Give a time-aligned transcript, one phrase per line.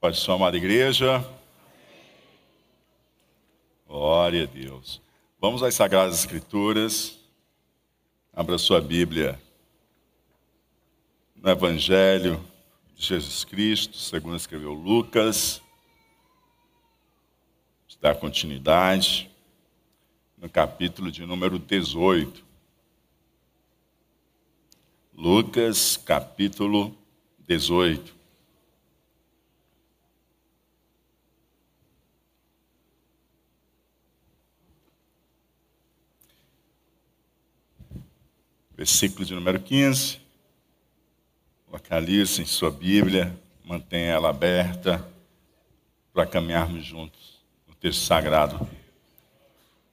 [0.00, 1.22] Pode sua amada igreja.
[3.86, 4.98] Glória a Deus.
[5.38, 7.18] Vamos às Sagradas Escrituras.
[8.32, 9.38] Abra sua Bíblia
[11.36, 12.42] no Evangelho
[12.96, 15.60] de Jesus Cristo, segundo escreveu Lucas.
[18.00, 19.30] Dá continuidade
[20.38, 22.42] no capítulo de número 18.
[25.12, 26.96] Lucas, capítulo
[27.40, 28.19] 18.
[38.80, 40.18] Versículo de número 15.
[41.70, 45.06] Localize em sua Bíblia, mantenha ela aberta
[46.14, 48.66] para caminharmos juntos no texto sagrado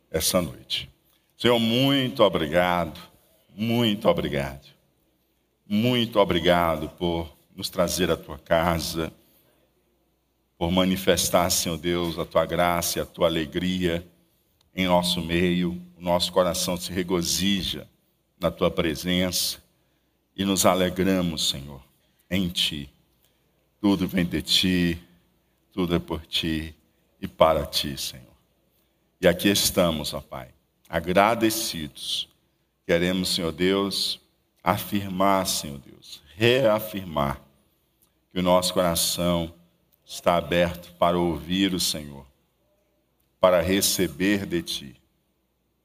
[0.09, 0.89] essa noite.
[1.37, 2.97] Senhor, muito obrigado,
[3.53, 4.77] muito obrigado
[5.67, 9.11] muito obrigado por nos trazer à tua casa,
[10.57, 14.07] por manifestar, Senhor Deus, a tua graça e a tua alegria
[14.73, 15.71] em nosso meio.
[15.97, 17.85] O nosso coração se regozija
[18.39, 19.57] na tua presença
[20.35, 21.81] e nos alegramos, Senhor,
[22.29, 22.89] em ti.
[23.81, 25.01] Tudo vem de ti,
[25.71, 26.75] tudo é por ti
[27.21, 28.25] e para ti, Senhor.
[29.19, 30.49] E aqui estamos, ó Pai,
[30.87, 32.29] agradecidos.
[32.85, 34.19] Queremos, Senhor Deus,
[34.63, 37.41] afirmar, Senhor Deus, reafirmar
[38.31, 39.53] que o nosso coração
[40.05, 42.25] está aberto para ouvir o Senhor,
[43.39, 45.01] para receber de Ti,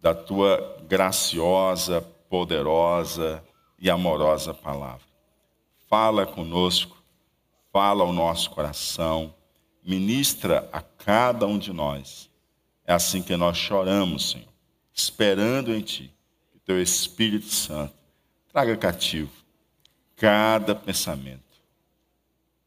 [0.01, 3.45] da Tua graciosa, poderosa
[3.79, 5.07] e amorosa palavra.
[5.87, 6.97] Fala conosco,
[7.71, 9.35] fala ao nosso coração,
[9.85, 12.31] ministra a cada um de nós.
[12.87, 14.49] É assim que nós choramos, Senhor,
[14.95, 16.11] esperando em Ti,
[16.51, 17.93] que Teu Espírito Santo
[18.51, 19.31] Traga cativo
[20.17, 21.61] cada pensamento,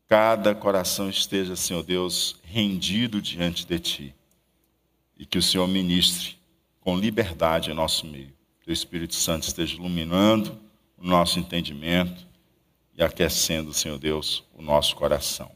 [0.07, 4.15] cada coração esteja, Senhor Deus, rendido diante de Ti.
[5.17, 6.37] E que o Senhor ministre
[6.81, 8.34] com liberdade em nosso meio.
[8.67, 10.59] O Espírito Santo esteja iluminando
[10.97, 12.25] o nosso entendimento
[12.97, 15.51] e aquecendo, Senhor Deus, o nosso coração.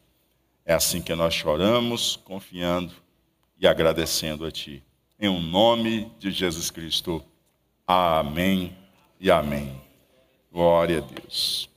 [0.63, 2.93] É assim que nós choramos, confiando
[3.59, 4.83] e agradecendo a Ti.
[5.19, 7.23] Em o um nome de Jesus Cristo.
[7.87, 8.77] Amém
[9.19, 9.81] e amém.
[10.51, 11.67] Glória a Deus.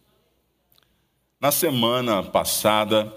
[1.41, 3.11] Na semana passada,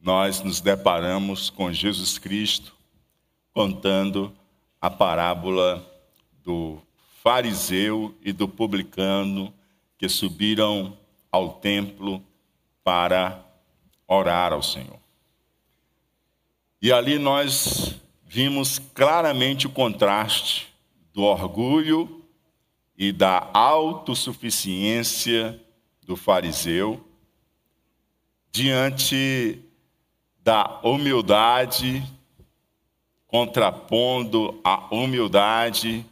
[0.00, 2.74] nós nos deparamos com Jesus Cristo
[3.52, 4.32] contando
[4.80, 5.84] a parábola
[6.42, 6.80] do
[7.28, 9.52] fariseu e do publicano
[9.98, 10.96] que subiram
[11.30, 12.24] ao templo
[12.82, 13.44] para
[14.06, 14.98] orar ao Senhor.
[16.80, 17.94] E ali nós
[18.24, 20.72] vimos claramente o contraste
[21.12, 22.24] do orgulho
[22.96, 25.60] e da autossuficiência
[26.06, 26.98] do fariseu
[28.50, 29.60] diante
[30.42, 32.02] da humildade,
[33.26, 36.06] contrapondo a humildade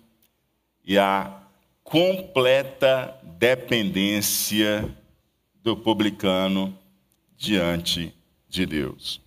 [0.87, 1.43] e a
[1.83, 4.89] completa dependência
[5.63, 6.79] do publicano
[7.37, 8.15] diante
[8.49, 9.21] de Deus.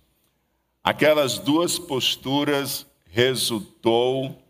[0.82, 4.42] Aquelas duas posturas resultou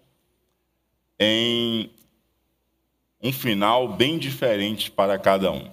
[1.18, 1.90] em
[3.20, 5.68] um final bem diferente para cada um.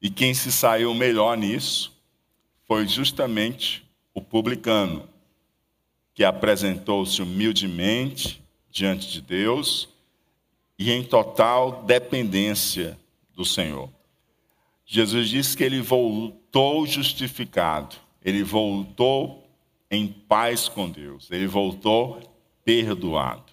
[0.00, 1.92] E quem se saiu melhor nisso
[2.66, 3.84] foi justamente
[4.14, 5.08] o publicano,
[6.14, 8.40] que apresentou-se humildemente
[8.78, 9.88] diante de Deus
[10.78, 12.98] e em total dependência
[13.34, 13.90] do Senhor.
[14.86, 19.46] Jesus disse que ele voltou justificado, ele voltou
[19.90, 22.20] em paz com Deus, ele voltou
[22.64, 23.52] perdoado.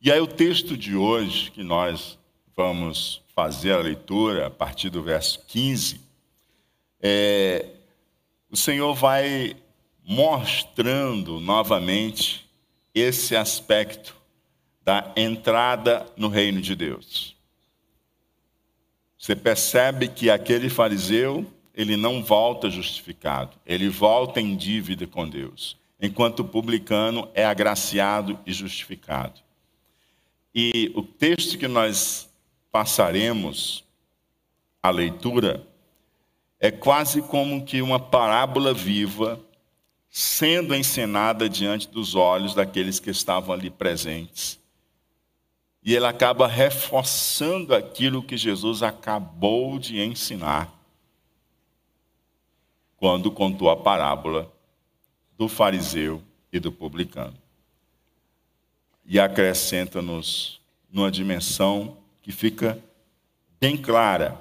[0.00, 2.18] E aí, o texto de hoje, que nós
[2.54, 6.00] vamos fazer a leitura a partir do verso 15,
[7.00, 7.70] é,
[8.50, 9.56] o Senhor vai
[10.06, 12.43] mostrando novamente
[12.94, 14.14] esse aspecto
[14.84, 17.34] da entrada no reino de Deus.
[19.18, 25.76] Você percebe que aquele fariseu, ele não volta justificado, ele volta em dívida com Deus,
[26.00, 29.40] enquanto o publicano é agraciado e justificado.
[30.54, 32.28] E o texto que nós
[32.70, 33.82] passaremos
[34.82, 35.66] a leitura
[36.60, 39.40] é quase como que uma parábola viva
[40.16, 44.60] sendo encenada diante dos olhos daqueles que estavam ali presentes.
[45.82, 50.72] E ele acaba reforçando aquilo que Jesus acabou de ensinar
[52.96, 54.48] quando contou a parábola
[55.36, 56.22] do fariseu
[56.52, 57.36] e do publicano
[59.04, 60.60] e acrescenta-nos
[60.92, 62.78] numa dimensão que fica
[63.60, 64.40] bem clara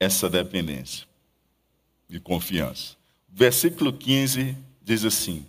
[0.00, 1.06] essa dependência.
[2.08, 2.96] de confiança.
[3.28, 4.56] Versículo 15
[4.88, 5.46] diz assim: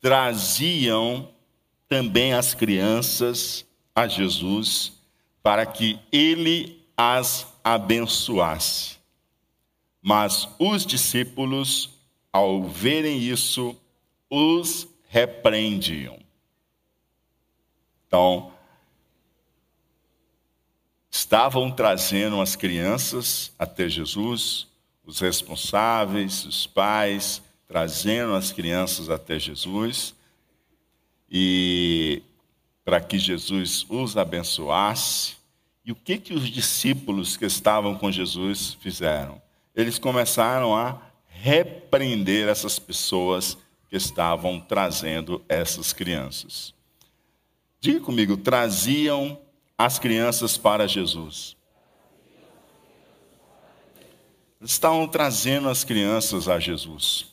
[0.00, 1.32] Traziam
[1.88, 3.64] também as crianças
[3.94, 4.92] a Jesus
[5.40, 8.96] para que ele as abençoasse.
[10.00, 11.90] Mas os discípulos,
[12.32, 13.76] ao verem isso,
[14.28, 16.18] os repreendiam.
[18.08, 18.52] Então,
[21.08, 24.66] estavam trazendo as crianças até Jesus,
[25.04, 27.40] os responsáveis, os pais,
[27.72, 30.14] trazendo as crianças até Jesus,
[31.30, 32.22] e
[32.84, 35.36] para que Jesus os abençoasse.
[35.82, 39.40] E o que que os discípulos que estavam com Jesus fizeram?
[39.74, 43.56] Eles começaram a repreender essas pessoas
[43.88, 46.74] que estavam trazendo essas crianças.
[47.80, 49.40] Diga comigo, traziam
[49.78, 51.56] as crianças para Jesus.
[54.60, 57.31] Estavam trazendo as crianças a Jesus.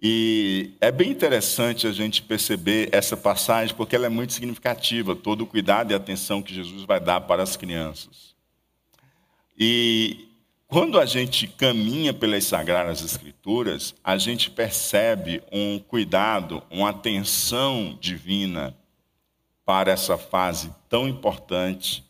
[0.00, 5.42] E é bem interessante a gente perceber essa passagem, porque ela é muito significativa, todo
[5.42, 8.34] o cuidado e atenção que Jesus vai dar para as crianças.
[9.58, 10.28] E
[10.68, 18.76] quando a gente caminha pelas Sagradas Escrituras, a gente percebe um cuidado, uma atenção divina
[19.64, 22.04] para essa fase tão importante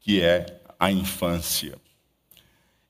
[0.00, 1.76] que é a infância.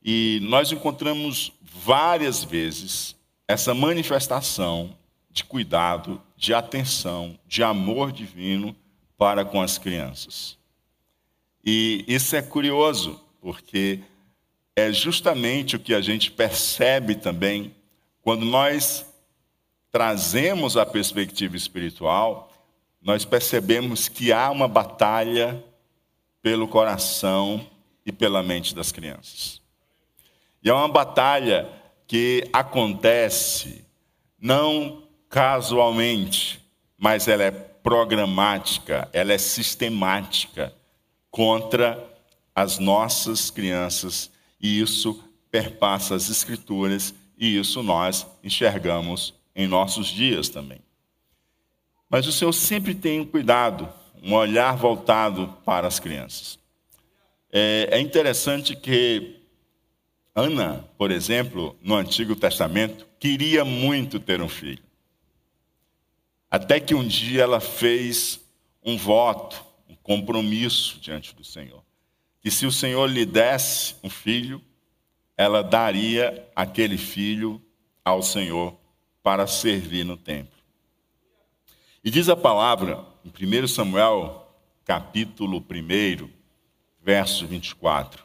[0.05, 3.16] E nós encontramos várias vezes
[3.49, 4.97] essa manifestação
[5.31, 8.75] de cuidado, de atenção, de amor divino
[9.17, 10.59] para com as crianças.
[11.65, 14.01] E isso é curioso, porque
[14.75, 17.75] é justamente o que a gente percebe também
[18.23, 19.07] quando nós
[19.91, 22.53] trazemos a perspectiva espiritual
[23.07, 25.63] nós percebemos que há uma batalha
[26.43, 27.65] pelo coração
[28.05, 29.63] e pela mente das crianças.
[30.61, 31.69] E é uma batalha
[32.07, 33.85] que acontece
[34.41, 36.65] não casualmente,
[36.97, 40.75] mas ela é programática, ela é sistemática
[41.31, 42.03] contra
[42.55, 44.31] as nossas crianças,
[44.61, 50.81] e isso perpassa as escrituras, e isso nós enxergamos em nossos dias também.
[52.09, 53.89] Mas o Senhor sempre tem um cuidado,
[54.23, 56.59] um olhar voltado para as crianças.
[57.53, 59.37] É, é interessante que
[60.39, 64.85] Ana, por exemplo, no Antigo Testamento, queria muito ter um filho.
[66.51, 68.39] Até que um dia ela fez
[68.85, 71.83] um voto, um compromisso diante do Senhor.
[72.43, 74.61] Que se o Senhor lhe desse um filho,
[75.39, 77.59] ela daria aquele filho
[78.05, 78.79] ao Senhor
[79.23, 80.61] para servir no templo.
[82.05, 84.47] E diz a palavra, em 1 Samuel,
[84.85, 86.29] capítulo 1,
[87.03, 88.23] verso 24: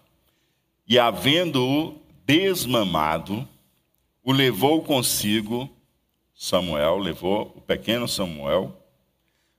[0.85, 2.00] E havendo-o
[2.31, 3.45] desmamado,
[4.23, 5.69] o levou consigo,
[6.33, 8.73] Samuel, levou o pequeno Samuel,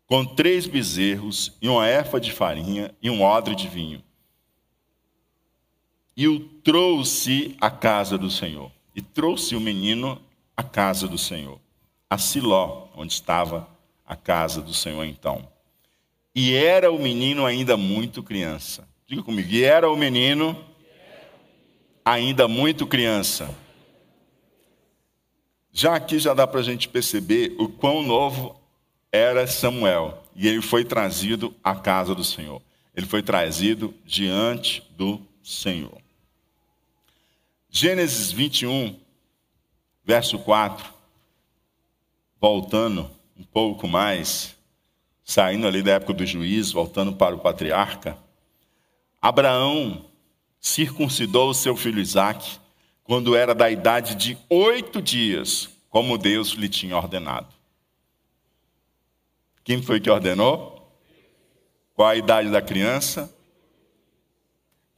[0.06, 4.02] com três bezerros e uma erva de farinha e um odre de vinho.
[6.16, 8.72] E o trouxe à casa do Senhor.
[8.96, 10.18] E trouxe o menino
[10.56, 11.58] à casa do Senhor,
[12.08, 13.68] a Siló, onde estava
[14.06, 15.46] a casa do Senhor então.
[16.34, 18.88] E era o menino ainda muito criança.
[19.06, 20.71] Diga comigo, e era o menino
[22.04, 23.54] ainda muito criança.
[25.72, 28.60] Já aqui já dá para a gente perceber o quão novo
[29.10, 30.22] era Samuel.
[30.34, 32.60] E ele foi trazido à casa do Senhor.
[32.94, 36.00] Ele foi trazido diante do Senhor.
[37.70, 38.98] Gênesis 21,
[40.04, 40.92] verso 4.
[42.38, 44.54] Voltando um pouco mais,
[45.24, 48.18] saindo ali da época do juiz, voltando para o patriarca,
[49.20, 50.04] Abraão
[50.62, 52.60] circuncidou o seu filho Isaque
[53.02, 57.52] quando era da idade de oito dias, como Deus lhe tinha ordenado.
[59.64, 60.88] Quem foi que ordenou?
[61.94, 63.34] Qual a idade da criança?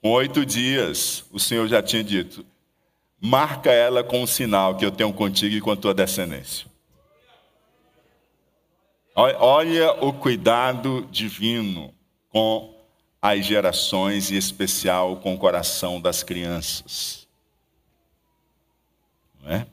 [0.03, 2.45] Com oito dias, o Senhor já tinha dito:
[3.19, 6.67] marca ela com um sinal que eu tenho contigo e com a tua descendência.
[9.17, 11.95] Olha o cuidado divino
[12.29, 12.74] com
[13.25, 17.27] as gerações e especial com o coração das crianças.
[19.43, 19.67] Não é?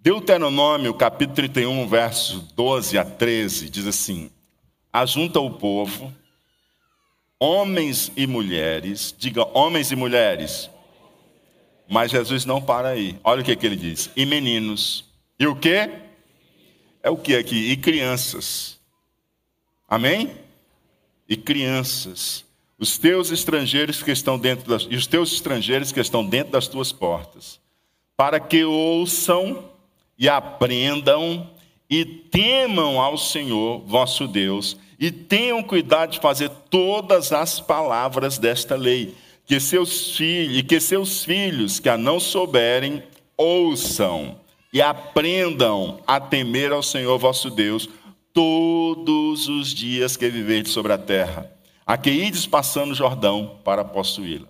[0.00, 4.28] Deuteronômio, capítulo 31, versos 12 a 13, diz assim:
[4.92, 6.12] Ajunta o povo,
[7.38, 10.68] homens e mulheres, diga homens e mulheres.
[11.88, 13.16] Mas Jesus não para aí.
[13.22, 15.04] Olha o que, que ele diz: e meninos.
[15.38, 15.88] E o que?
[17.04, 17.70] é o que aqui?
[17.70, 18.80] E crianças.
[19.86, 20.45] Amém?
[21.28, 22.44] E crianças.
[22.78, 26.68] Os teus estrangeiros que estão dentro das, e os teus estrangeiros que estão dentro das
[26.68, 27.58] tuas portas,
[28.16, 29.64] para que ouçam
[30.18, 31.50] e aprendam
[31.88, 38.76] e temam ao Senhor vosso Deus e tenham cuidado de fazer todas as palavras desta
[38.76, 39.14] lei,
[39.46, 43.02] que seus filhos e que seus filhos que a não souberem
[43.36, 44.38] ouçam
[44.72, 47.88] e aprendam a temer ao Senhor vosso Deus
[48.36, 51.50] todos os dias que viverdes sobre a terra,
[51.86, 54.46] a que ides passando o Jordão para possuí-la.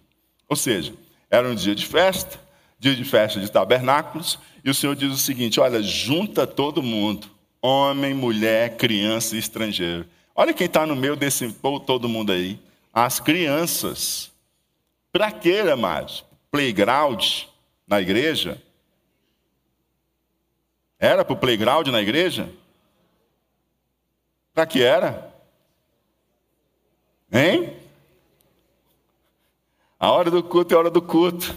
[0.49, 0.93] Ou seja,
[1.31, 2.37] era um dia de festa,
[2.81, 7.29] dia de festa de tabernáculos, e o Senhor diz o seguinte: olha, junta todo mundo,
[7.63, 10.05] homem, mulher, criança e estrangeiro.
[10.35, 12.59] Olha quem está no meio desse povo, todo mundo aí.
[12.93, 14.33] As crianças.
[15.13, 16.25] Para que, amados?
[16.51, 17.25] Playground
[17.87, 18.61] na igreja?
[20.99, 22.51] Era para o playground na igreja?
[24.57, 25.35] Para que era?
[27.31, 27.77] Hein?
[30.01, 31.55] A hora do culto é hora do culto.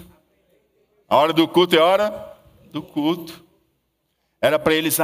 [1.07, 2.37] A hora do culto é hora
[2.73, 3.41] do culto.
[4.41, 4.97] Era para eles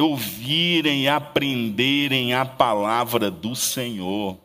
[0.00, 4.36] ouvirem e aprenderem a palavra do Senhor.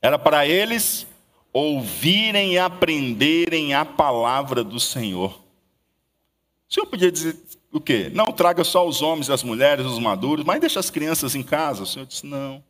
[0.00, 1.06] Era para eles
[1.52, 5.38] ouvirem e aprenderem a palavra do Senhor.
[6.66, 7.38] O Senhor podia dizer
[7.72, 8.10] o quê?
[8.12, 11.84] Não traga só os homens, as mulheres, os maduros, mas deixa as crianças em casa.
[11.84, 12.62] O Senhor disse: não.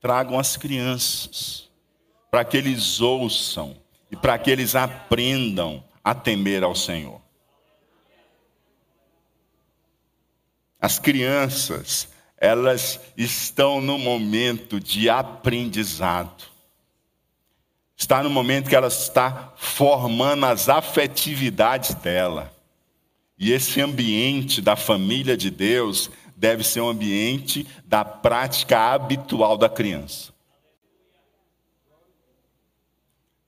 [0.00, 1.70] Tragam as crianças,
[2.30, 3.76] para que eles ouçam
[4.10, 7.20] e para que eles aprendam a temer ao Senhor.
[10.80, 16.44] As crianças, elas estão no momento de aprendizado.
[17.94, 22.50] Está no momento que ela está formando as afetividades dela.
[23.40, 29.66] E esse ambiente da família de Deus deve ser um ambiente da prática habitual da
[29.66, 30.30] criança.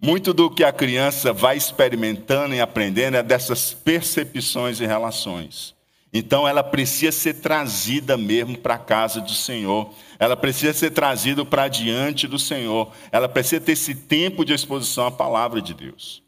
[0.01, 5.75] Muito do que a criança vai experimentando e aprendendo é dessas percepções e relações.
[6.11, 9.93] Então ela precisa ser trazida mesmo para a casa do Senhor.
[10.19, 12.93] Ela precisa ser trazida para diante do Senhor.
[13.13, 16.23] Ela precisa ter esse tempo de exposição à palavra de Deus.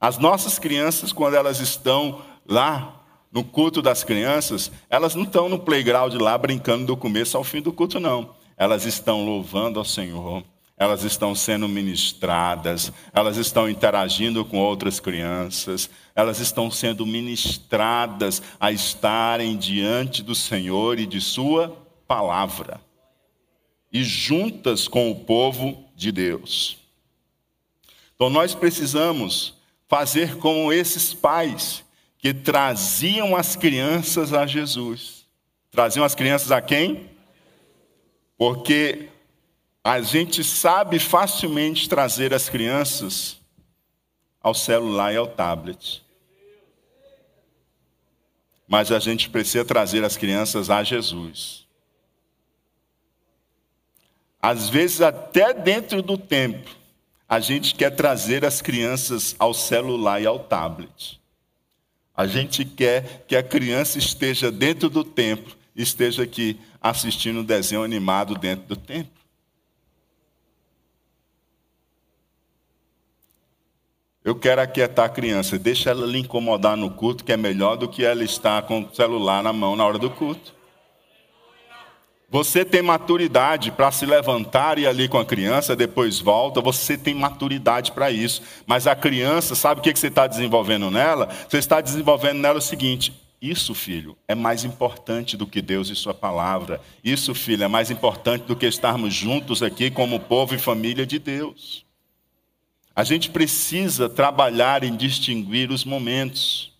[0.00, 3.01] As nossas crianças, quando elas estão lá
[3.32, 7.62] no culto das crianças, elas não estão no playground lá brincando do começo ao fim
[7.62, 8.34] do culto, não.
[8.58, 10.44] Elas estão louvando ao Senhor,
[10.76, 18.70] elas estão sendo ministradas, elas estão interagindo com outras crianças, elas estão sendo ministradas a
[18.70, 21.74] estarem diante do Senhor e de Sua
[22.06, 22.80] palavra,
[23.90, 26.76] e juntas com o povo de Deus.
[28.14, 29.54] Então nós precisamos
[29.88, 31.82] fazer como esses pais
[32.22, 35.26] que traziam as crianças a Jesus.
[35.72, 37.10] Traziam as crianças a quem?
[38.38, 39.08] Porque
[39.82, 43.38] a gente sabe facilmente trazer as crianças
[44.40, 46.04] ao celular e ao tablet.
[48.68, 51.66] Mas a gente precisa trazer as crianças a Jesus.
[54.40, 56.72] Às vezes, até dentro do templo,
[57.28, 61.20] a gente quer trazer as crianças ao celular e ao tablet.
[62.14, 67.82] A gente quer que a criança esteja dentro do templo, esteja aqui assistindo um desenho
[67.82, 69.22] animado dentro do templo.
[74.24, 77.88] Eu quero aquietar a criança, deixa ela lhe incomodar no culto, que é melhor do
[77.88, 80.54] que ela estar com o celular na mão na hora do culto.
[82.32, 86.96] Você tem maturidade para se levantar e ir ali com a criança, depois volta, você
[86.96, 88.40] tem maturidade para isso.
[88.66, 91.28] Mas a criança, sabe o que você está desenvolvendo nela?
[91.46, 95.94] Você está desenvolvendo nela o seguinte: isso, filho, é mais importante do que Deus e
[95.94, 96.80] Sua palavra.
[97.04, 101.18] Isso, filho, é mais importante do que estarmos juntos aqui como povo e família de
[101.18, 101.84] Deus.
[102.96, 106.72] A gente precisa trabalhar em distinguir os momentos.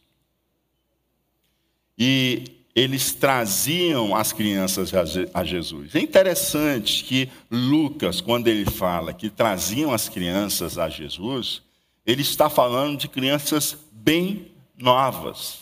[1.98, 4.92] E eles traziam as crianças
[5.34, 5.94] a Jesus.
[5.94, 11.62] É interessante que Lucas, quando ele fala que traziam as crianças a Jesus,
[12.06, 15.60] ele está falando de crianças bem novas,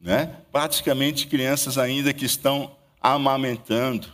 [0.00, 0.36] né?
[0.50, 4.08] praticamente crianças ainda que estão amamentando.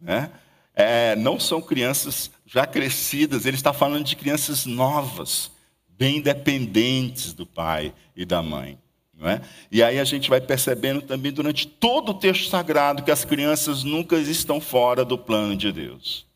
[0.00, 0.30] Né?
[0.74, 5.50] É, não são crianças já crescidas, ele está falando de crianças novas,
[5.86, 8.78] bem dependentes do pai e da mãe.
[9.22, 9.40] É?
[9.70, 13.84] E aí a gente vai percebendo também durante todo o texto sagrado que as crianças
[13.84, 16.26] nunca estão fora do plano de Deus.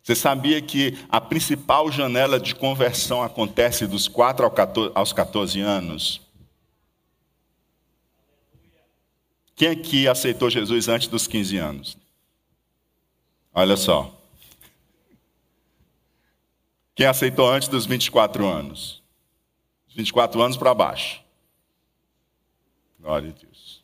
[0.00, 4.48] Você sabia que a principal janela de conversão acontece dos 4
[4.94, 6.20] aos 14 anos?
[9.56, 11.98] Quem aqui aceitou Jesus antes dos 15 anos?
[13.52, 14.14] Olha só.
[16.94, 19.02] Quem aceitou antes dos 24 anos?
[19.96, 21.25] 24 anos para baixo.
[23.06, 23.80] Glória a Deus.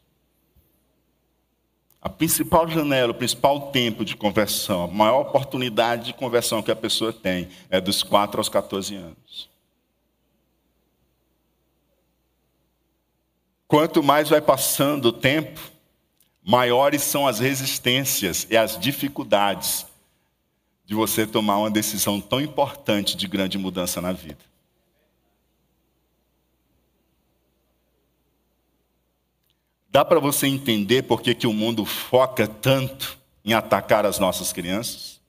[2.00, 6.76] A principal janela, o principal tempo de conversão, a maior oportunidade de conversão que a
[6.76, 9.48] pessoa tem é dos 4 aos 14 anos.
[13.68, 15.60] Quanto mais vai passando o tempo,
[16.42, 19.86] maiores são as resistências e as dificuldades
[20.84, 24.51] de você tomar uma decisão tão importante de grande mudança na vida.
[29.92, 34.50] Dá para você entender por que, que o mundo foca tanto em atacar as nossas
[34.50, 35.20] crianças?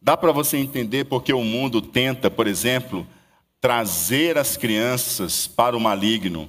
[0.00, 3.06] Dá para você entender por que o mundo tenta, por exemplo,
[3.60, 6.48] trazer as crianças para o maligno,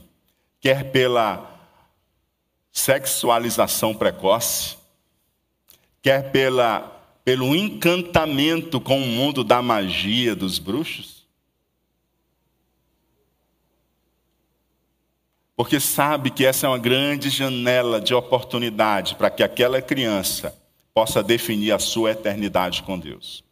[0.61, 1.59] quer pela
[2.71, 4.77] sexualização precoce,
[6.01, 6.79] quer pela,
[7.25, 11.18] pelo encantamento com o mundo da magia dos bruxos?
[15.59, 20.57] Porque sabe que essa é uma grande janela de oportunidade para que aquela criança
[20.93, 23.43] possa definir a sua eternidade com Deus.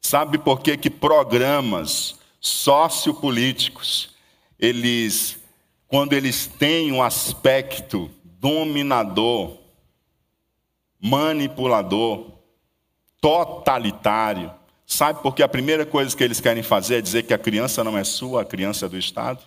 [0.00, 4.14] Sabe por que, que programas sociopolíticos,
[4.58, 5.38] eles,
[5.86, 9.58] quando eles têm um aspecto dominador,
[10.98, 12.38] manipulador,
[13.20, 14.50] totalitário,
[14.90, 17.96] Sabe porque a primeira coisa que eles querem fazer é dizer que a criança não
[17.96, 19.40] é sua, a criança é do Estado?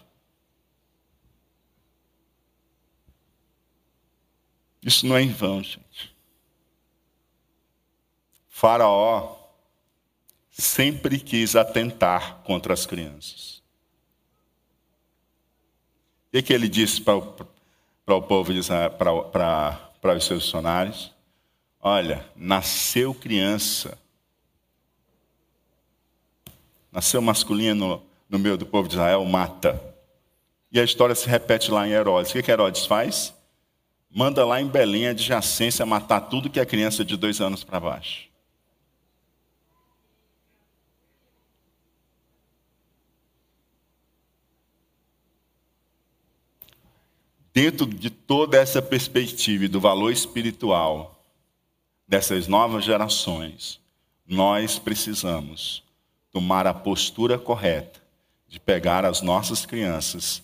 [4.82, 6.16] Isso não é em vão, gente.
[8.48, 9.36] Faraó
[10.50, 13.62] sempre quis atentar contra as crianças.
[16.28, 17.34] O que, que ele disse para o,
[18.06, 19.72] para o povo de Israel, para, para,
[20.02, 21.14] para os seus funcionários?
[21.82, 24.02] Olha, nasceu criança
[26.94, 29.82] nasceu masculino no meio do povo de Israel, mata.
[30.72, 32.32] E a história se repete lá em Herodes.
[32.32, 33.34] O que, que Herodes faz?
[34.12, 38.32] Manda lá em Belém, adjacência, matar tudo que é criança de dois anos para baixo.
[47.52, 51.24] Dentro de toda essa perspectiva e do valor espiritual
[52.08, 53.80] dessas novas gerações,
[54.28, 55.84] nós precisamos
[56.34, 58.02] tomar a postura correta
[58.48, 60.41] de pegar as nossas crianças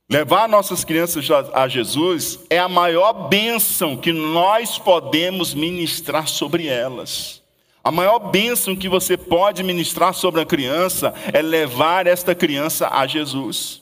[0.09, 7.42] Levar nossas crianças a Jesus é a maior bênção que nós podemos ministrar sobre elas.
[7.84, 13.06] A maior bênção que você pode ministrar sobre a criança é levar esta criança a
[13.06, 13.82] Jesus.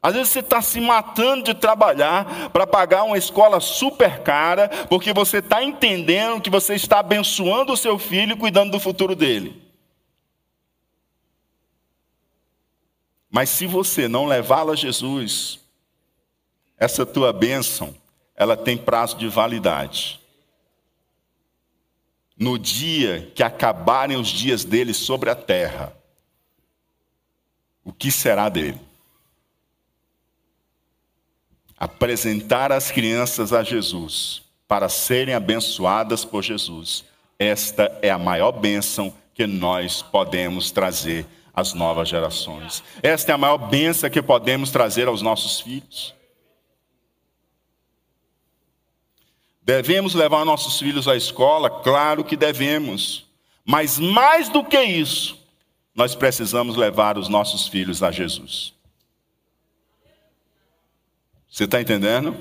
[0.00, 5.12] Às vezes você está se matando de trabalhar para pagar uma escola super cara, porque
[5.12, 9.60] você está entendendo que você está abençoando o seu filho e cuidando do futuro dele.
[13.30, 15.60] Mas se você não levá-la a Jesus,
[16.78, 17.94] essa tua bênção,
[18.34, 20.20] ela tem prazo de validade.
[22.38, 25.92] No dia que acabarem os dias dele sobre a terra,
[27.84, 28.80] o que será dele?
[31.76, 37.04] Apresentar as crianças a Jesus para serem abençoadas por Jesus.
[37.38, 42.84] Esta é a maior bênção que nós podemos trazer às novas gerações.
[43.02, 46.17] Esta é a maior bênção que podemos trazer aos nossos filhos.
[49.68, 51.68] Devemos levar nossos filhos à escola?
[51.68, 53.26] Claro que devemos.
[53.66, 55.38] Mas mais do que isso,
[55.94, 58.72] nós precisamos levar os nossos filhos a Jesus.
[61.50, 62.34] Você está entendendo?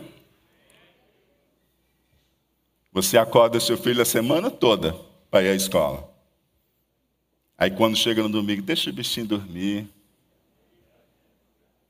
[2.94, 4.94] Você acorda seu filho a semana toda
[5.30, 6.10] para ir à escola.
[7.58, 9.86] Aí quando chega no domingo, deixa o bichinho dormir.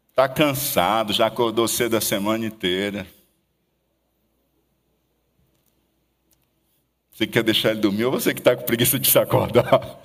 [0.09, 3.05] Está cansado, já acordou cedo a semana inteira.
[7.17, 9.99] Você quer deixar ele dormir ou você que está com preguiça de se acordar?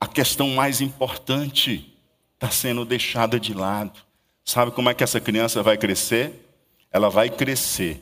[0.00, 1.92] A questão mais importante
[2.34, 3.98] está sendo deixada de lado.
[4.44, 6.32] Sabe como é que essa criança vai crescer?
[6.92, 8.00] Ela vai crescer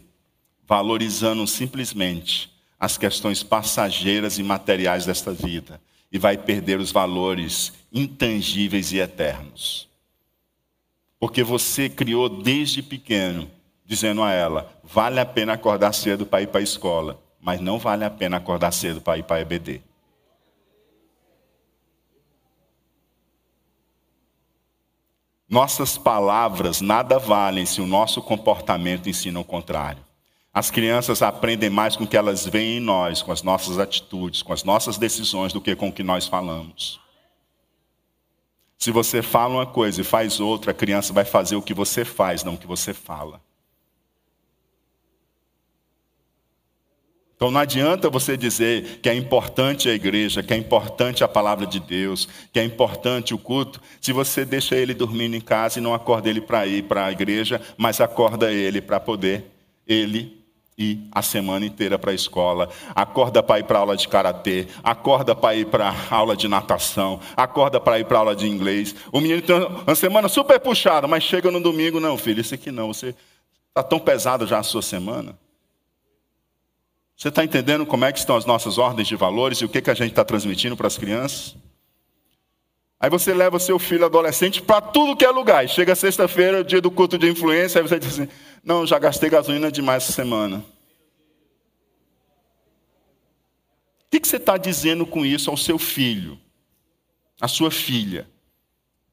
[0.66, 5.80] valorizando simplesmente as questões passageiras e materiais desta vida
[6.12, 9.88] e vai perder os valores intangíveis e eternos.
[11.18, 13.56] Porque você criou desde pequeno
[13.88, 17.78] dizendo a ela: vale a pena acordar cedo para ir para a escola, mas não
[17.78, 19.80] vale a pena acordar cedo para ir para a EBD.
[25.48, 30.04] Nossas palavras nada valem se o nosso comportamento ensina o contrário.
[30.52, 34.42] As crianças aprendem mais com o que elas veem em nós, com as nossas atitudes,
[34.42, 37.00] com as nossas decisões, do que com o que nós falamos.
[38.76, 42.04] Se você fala uma coisa e faz outra, a criança vai fazer o que você
[42.04, 43.40] faz, não o que você fala.
[47.38, 51.68] Então não adianta você dizer que é importante a igreja, que é importante a palavra
[51.68, 55.80] de Deus, que é importante o culto, se você deixa ele dormindo em casa e
[55.82, 59.44] não acorda ele para ir para a igreja, mas acorda ele para poder
[59.86, 60.36] ele
[60.76, 65.32] ir a semana inteira para a escola, acorda para ir para aula de karatê, acorda
[65.32, 68.96] para ir para aula de natação, acorda para ir para aula de inglês.
[69.12, 72.72] O menino tem uma semana super puxada, mas chega no domingo, não, filho, isso aqui
[72.72, 73.14] não, você
[73.68, 75.38] está tão pesado já a sua semana.
[77.18, 79.82] Você está entendendo como é que estão as nossas ordens de valores e o que,
[79.82, 81.56] que a gente está transmitindo para as crianças?
[83.00, 85.64] Aí você leva seu filho adolescente para tudo que é lugar.
[85.64, 88.28] E chega sexta-feira, dia do culto de influência, aí você diz assim:
[88.62, 90.58] Não, já gastei gasolina demais essa semana.
[94.06, 96.38] O que, que você está dizendo com isso ao seu filho,
[97.40, 98.28] à sua filha,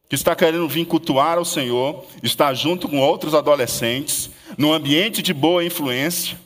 [0.08, 5.34] que está querendo vir cultuar ao Senhor, está junto com outros adolescentes, num ambiente de
[5.34, 6.45] boa influência?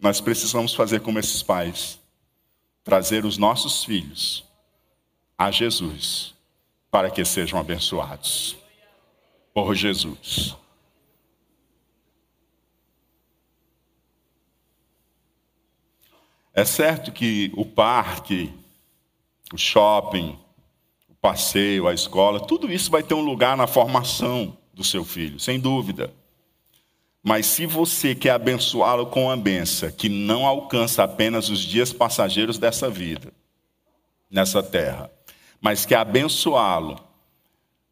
[0.00, 2.00] Nós precisamos fazer como esses pais,
[2.82, 4.44] trazer os nossos filhos
[5.36, 6.34] a Jesus,
[6.90, 8.56] para que sejam abençoados
[9.52, 10.56] por Jesus.
[16.52, 18.52] É certo que o parque,
[19.52, 20.38] o shopping,
[21.08, 25.38] o passeio, a escola, tudo isso vai ter um lugar na formação do seu filho,
[25.38, 26.12] sem dúvida.
[27.22, 32.58] Mas se você quer abençoá-lo com uma benção que não alcança apenas os dias passageiros
[32.58, 33.32] dessa vida,
[34.30, 35.10] nessa terra,
[35.60, 36.98] mas quer abençoá-lo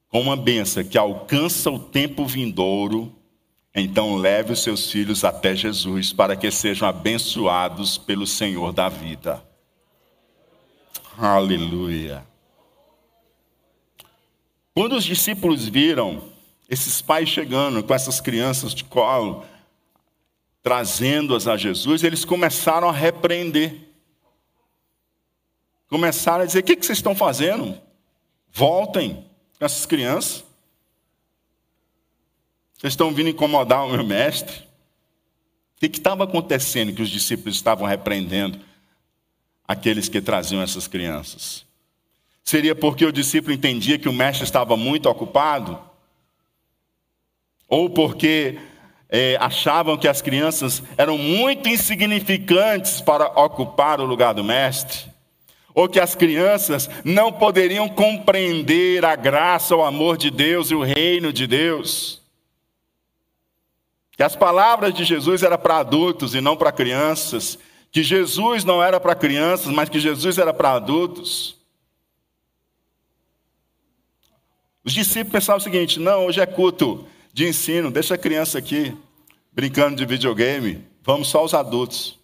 [0.09, 3.15] com uma benção que alcança o tempo vindouro,
[3.75, 9.47] então leve os seus filhos até Jesus para que sejam abençoados pelo Senhor da vida.
[11.19, 12.25] Aleluia.
[14.75, 16.23] Quando os discípulos viram
[16.69, 19.47] esses pais chegando com essas crianças de colo,
[20.63, 23.89] trazendo-as a Jesus, eles começaram a repreender.
[25.89, 27.81] Começaram a dizer: O que, vocês estão fazendo?
[28.53, 29.25] Voltem
[29.59, 30.45] com essas crianças.
[32.75, 34.69] Vocês estão vindo incomodar o meu mestre.
[35.77, 38.61] O que estava acontecendo que os discípulos estavam repreendendo
[39.67, 41.65] aqueles que traziam essas crianças?
[42.45, 45.88] Seria porque o discípulo entendia que o mestre estava muito ocupado?
[47.69, 48.59] Ou porque
[49.09, 55.07] é, achavam que as crianças eram muito insignificantes para ocupar o lugar do mestre,
[55.75, 60.83] ou que as crianças não poderiam compreender a graça, o amor de Deus e o
[60.83, 62.21] reino de Deus.
[64.17, 67.57] Que as palavras de Jesus eram para adultos e não para crianças,
[67.93, 71.57] que Jesus não era para crianças, mas que Jesus era para adultos.
[74.85, 77.07] Os discípulos pensavam o seguinte: não, hoje é culto
[77.39, 78.93] de ensino, deixa a criança aqui,
[79.53, 82.19] brincando de videogame, vamos só os adultos.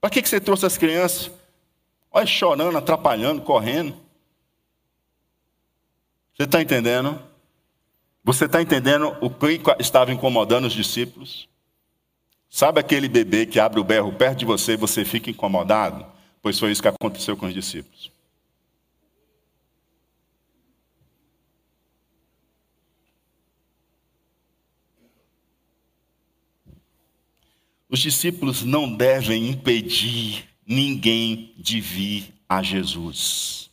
[0.00, 1.30] Para que você trouxe as crianças?
[2.10, 3.94] Olha, chorando, atrapalhando, correndo.
[6.34, 7.22] Você está entendendo?
[8.24, 11.48] Você está entendendo o que estava incomodando os discípulos?
[12.50, 16.04] Sabe aquele bebê que abre o berro perto de você e você fica incomodado?
[16.42, 18.10] Pois foi isso que aconteceu com os discípulos.
[27.96, 33.70] Os discípulos não devem impedir ninguém de vir a Jesus,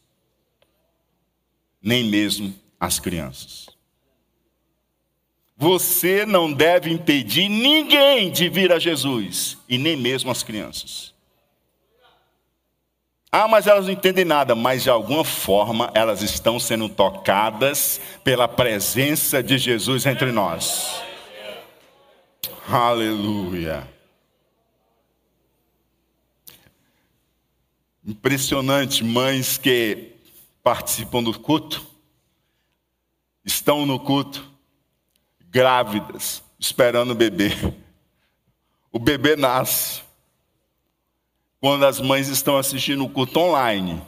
[1.82, 3.68] nem mesmo as crianças.
[5.58, 11.14] Você não deve impedir ninguém de vir a Jesus, e nem mesmo as crianças.
[13.30, 18.48] Ah, mas elas não entendem nada, mas de alguma forma elas estão sendo tocadas pela
[18.48, 21.04] presença de Jesus entre nós.
[22.70, 23.92] Aleluia.
[28.06, 30.12] Impressionante, mães que
[30.62, 31.86] participam do culto,
[33.46, 34.46] estão no culto,
[35.50, 37.52] grávidas, esperando o bebê.
[38.92, 40.02] O bebê nasce.
[41.62, 44.02] Quando as mães estão assistindo o culto online.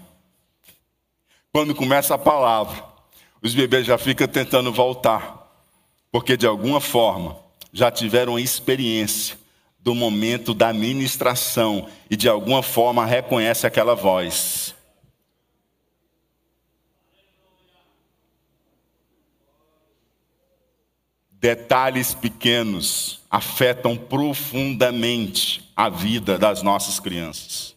[1.54, 2.84] Quando começa a palavra,
[3.42, 5.42] os bebês já ficam tentando voltar.
[6.12, 7.38] Porque de alguma forma
[7.72, 9.38] já tiveram experiência
[9.86, 14.74] do momento da ministração e de alguma forma reconhece aquela voz.
[21.30, 27.76] Detalhes pequenos afetam profundamente a vida das nossas crianças.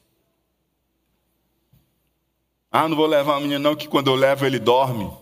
[2.73, 5.13] Ah, não vou levar a menina não, que quando eu levo ele dorme.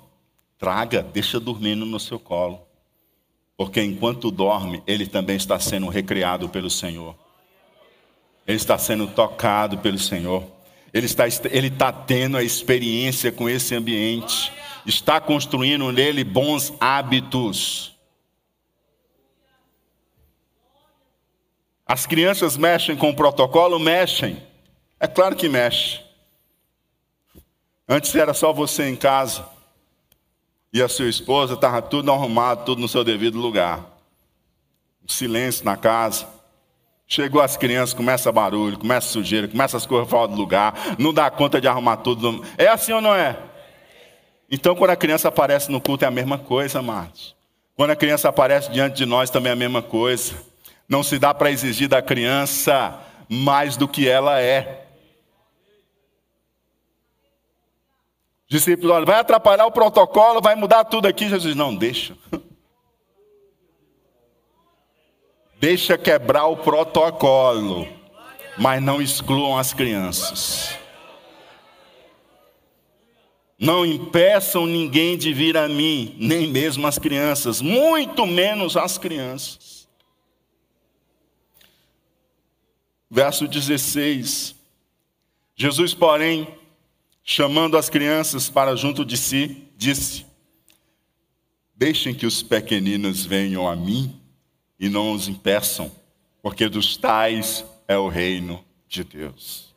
[0.56, 2.65] Traga, deixa dormindo no seu colo.
[3.56, 7.16] Porque enquanto dorme, ele também está sendo recriado pelo Senhor.
[8.46, 10.44] Ele está sendo tocado pelo Senhor.
[10.92, 14.52] Ele está, ele está tendo a experiência com esse ambiente.
[14.84, 17.96] Está construindo nele bons hábitos.
[21.86, 23.78] As crianças mexem com o protocolo?
[23.78, 24.42] Mexem.
[25.00, 26.00] É claro que mexe.
[27.88, 29.55] Antes era só você em casa.
[30.76, 33.80] E a sua esposa estava tudo arrumado, tudo no seu devido lugar.
[35.06, 36.26] silêncio na casa.
[37.08, 41.30] Chegou as crianças, começa barulho, começa sujeira, começa as coisas fora do lugar, não dá
[41.30, 42.44] conta de arrumar tudo.
[42.58, 43.38] É assim ou não é?
[44.50, 47.34] Então, quando a criança aparece no culto, é a mesma coisa, amados.
[47.74, 50.34] Quando a criança aparece diante de nós, também é a mesma coisa.
[50.86, 54.85] Não se dá para exigir da criança mais do que ela é.
[58.48, 61.28] Discípulos, olha, vai atrapalhar o protocolo, vai mudar tudo aqui.
[61.28, 62.16] Jesus, não, deixa.
[65.58, 67.88] Deixa quebrar o protocolo,
[68.58, 70.78] mas não excluam as crianças.
[73.58, 79.88] Não impeçam ninguém de vir a mim, nem mesmo as crianças, muito menos as crianças.
[83.10, 84.54] Verso 16:
[85.54, 86.46] Jesus, porém,
[87.28, 90.24] chamando as crianças para junto de si, disse:
[91.74, 94.18] Deixem que os pequeninos venham a mim
[94.78, 95.90] e não os impeçam,
[96.40, 99.74] porque dos tais é o reino de Deus.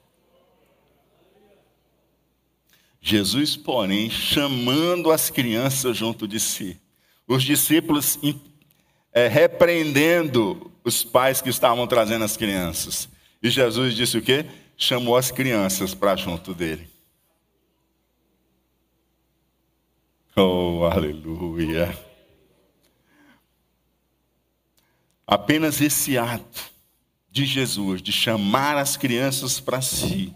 [3.01, 6.79] Jesus, porém, chamando as crianças junto de si,
[7.27, 8.19] os discípulos
[9.11, 13.09] é, repreendendo os pais que estavam trazendo as crianças.
[13.41, 14.45] E Jesus disse o quê?
[14.77, 16.98] Chamou as crianças para junto dele.
[20.41, 21.97] Oh, aleluia.
[25.27, 26.71] Apenas esse ato
[27.29, 30.33] de Jesus, de chamar as crianças para si,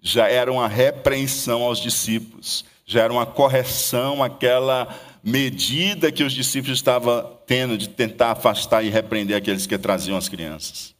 [0.00, 6.78] já era uma repreensão aos discípulos, já era uma correção àquela medida que os discípulos
[6.78, 10.92] estavam tendo de tentar afastar e repreender aqueles que traziam as crianças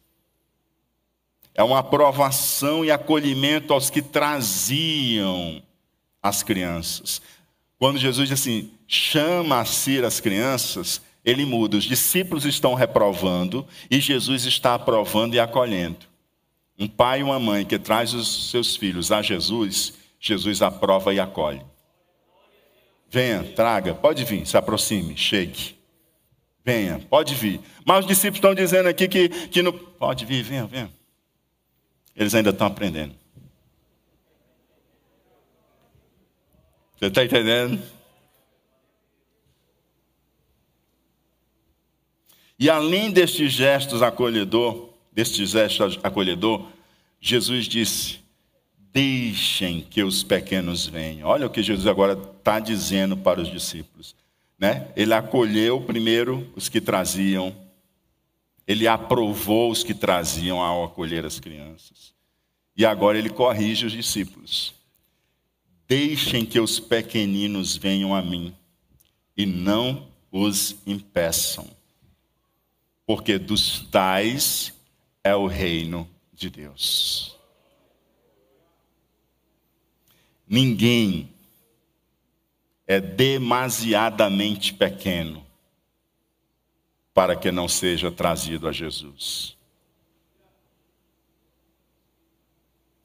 [1.55, 5.61] é uma aprovação e acolhimento aos que traziam
[6.21, 7.21] as crianças.
[7.79, 11.77] Quando Jesus diz assim, chama a si as crianças, ele muda.
[11.77, 16.05] Os discípulos estão reprovando e Jesus está aprovando e acolhendo.
[16.77, 21.19] Um pai e uma mãe que traz os seus filhos a Jesus, Jesus aprova e
[21.19, 21.61] acolhe.
[23.09, 25.75] Venha, traga, pode vir, se aproxime, chegue.
[26.65, 27.59] venha, pode vir.
[27.85, 29.71] Mas os discípulos estão dizendo aqui que, que não.
[29.71, 30.89] Pode vir, venha, venha.
[32.15, 33.13] Eles ainda estão aprendendo.
[37.03, 37.81] Você está entendendo?
[42.57, 46.65] E além destes gestos acolhedor, deste gesto acolhedor,
[47.19, 48.19] Jesus disse:
[48.93, 51.27] Deixem que os pequenos venham.
[51.27, 54.15] Olha o que Jesus agora está dizendo para os discípulos.
[54.57, 54.87] Né?
[54.95, 57.53] Ele acolheu primeiro os que traziam,
[58.65, 62.13] ele aprovou os que traziam ao acolher as crianças.
[62.77, 64.73] E agora ele corrige os discípulos.
[65.95, 68.51] Deixem que os pequeninos venham a mim
[69.37, 71.69] e não os impeçam,
[73.05, 74.73] porque dos tais
[75.23, 77.37] é o reino de Deus.
[80.47, 81.29] Ninguém
[82.87, 85.45] é demasiadamente pequeno
[87.13, 89.55] para que não seja trazido a Jesus.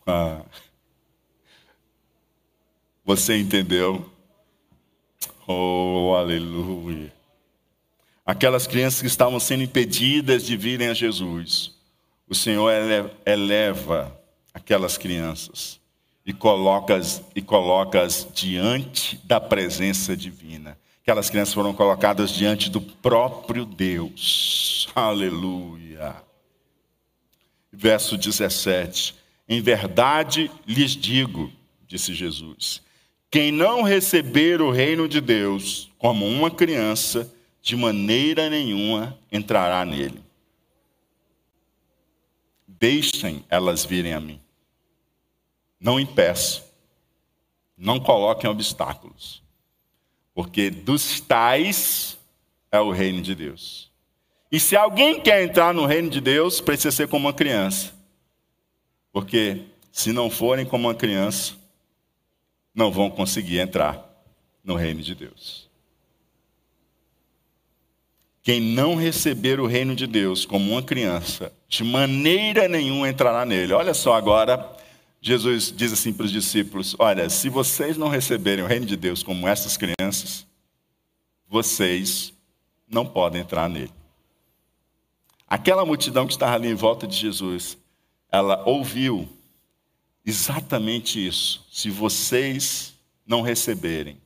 [0.07, 0.42] Ah.
[3.08, 4.04] Você entendeu?
[5.46, 7.10] Oh, aleluia.
[8.26, 11.74] Aquelas crianças que estavam sendo impedidas de virem a Jesus,
[12.28, 12.70] o Senhor
[13.24, 14.14] eleva
[14.52, 15.80] aquelas crianças
[16.26, 20.76] e coloca-as e coloca diante da presença divina.
[21.00, 24.86] Aquelas crianças foram colocadas diante do próprio Deus.
[24.94, 26.14] Aleluia.
[27.72, 29.14] Verso 17:
[29.48, 31.50] Em verdade lhes digo,
[31.86, 32.86] disse Jesus,
[33.30, 40.22] quem não receber o reino de Deus como uma criança, de maneira nenhuma entrará nele.
[42.66, 44.40] Deixem elas virem a mim.
[45.80, 46.64] Não impeçam.
[47.76, 49.42] Não coloquem obstáculos.
[50.34, 52.16] Porque dos tais
[52.70, 53.90] é o reino de Deus.
[54.50, 57.92] E se alguém quer entrar no reino de Deus, precisa ser como uma criança.
[59.12, 61.57] Porque se não forem como uma criança,
[62.74, 64.09] não vão conseguir entrar
[64.62, 65.68] no reino de Deus.
[68.42, 73.72] Quem não receber o reino de Deus como uma criança, de maneira nenhuma entrará nele.
[73.72, 74.78] Olha só agora
[75.20, 79.22] Jesus diz assim para os discípulos: Olha, se vocês não receberem o reino de Deus
[79.22, 80.46] como essas crianças,
[81.48, 82.33] vocês
[82.88, 83.92] não podem entrar nele.
[85.46, 87.76] Aquela multidão que estava ali em volta de Jesus,
[88.31, 89.28] ela ouviu
[90.28, 91.64] exatamente isso.
[91.70, 92.92] Se vocês
[93.26, 94.20] não receberem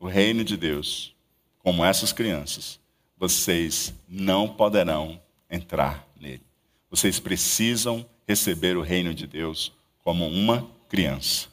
[0.00, 1.14] o reino de Deus
[1.58, 2.80] como essas crianças,
[3.18, 6.42] vocês não poderão entrar nele.
[6.90, 9.70] Vocês precisam receber o reino de Deus
[10.02, 11.48] como uma criança.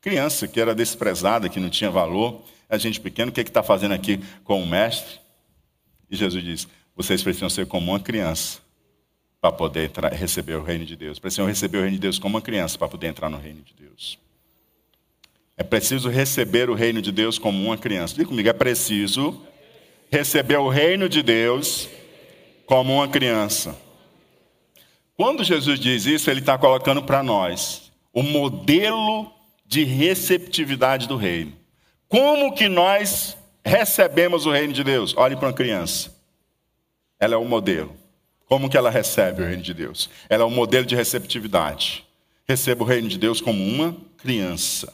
[0.00, 3.62] Criança que era desprezada, que não tinha valor, a gente pequeno, o que é está
[3.62, 5.20] fazendo aqui com o mestre?
[6.10, 8.61] E Jesus diz: vocês precisam ser como uma criança
[9.42, 11.18] para poder entrar, receber o reino de Deus.
[11.18, 13.74] Precisam receber o reino de Deus como uma criança para poder entrar no reino de
[13.74, 14.16] Deus.
[15.56, 18.14] É preciso receber o reino de Deus como uma criança.
[18.14, 19.42] Diga comigo, é preciso
[20.12, 21.88] receber o reino de Deus
[22.66, 23.76] como uma criança.
[25.16, 29.28] Quando Jesus diz isso, ele está colocando para nós o modelo
[29.66, 31.52] de receptividade do reino.
[32.06, 35.16] Como que nós recebemos o reino de Deus?
[35.16, 36.14] Olhe para uma criança.
[37.18, 38.01] Ela é o modelo.
[38.52, 40.10] Como que ela recebe o reino de Deus?
[40.28, 42.06] Ela é o modelo de receptividade.
[42.46, 44.92] Receba o reino de Deus como uma criança.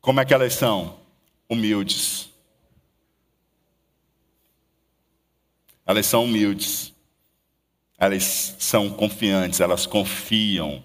[0.00, 1.00] Como é que elas são?
[1.48, 2.28] Humildes.
[5.84, 6.94] Elas são humildes
[7.98, 10.80] elas são confiantes, elas confiam.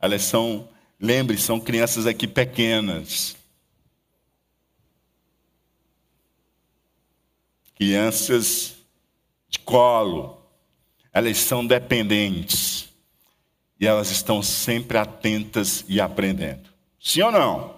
[0.00, 3.36] Elas são, lembre, são crianças aqui pequenas.
[7.76, 8.81] Crianças
[9.52, 10.36] de colo.
[11.12, 12.88] Elas são dependentes.
[13.78, 16.68] E elas estão sempre atentas e aprendendo.
[17.00, 17.74] Sim ou não?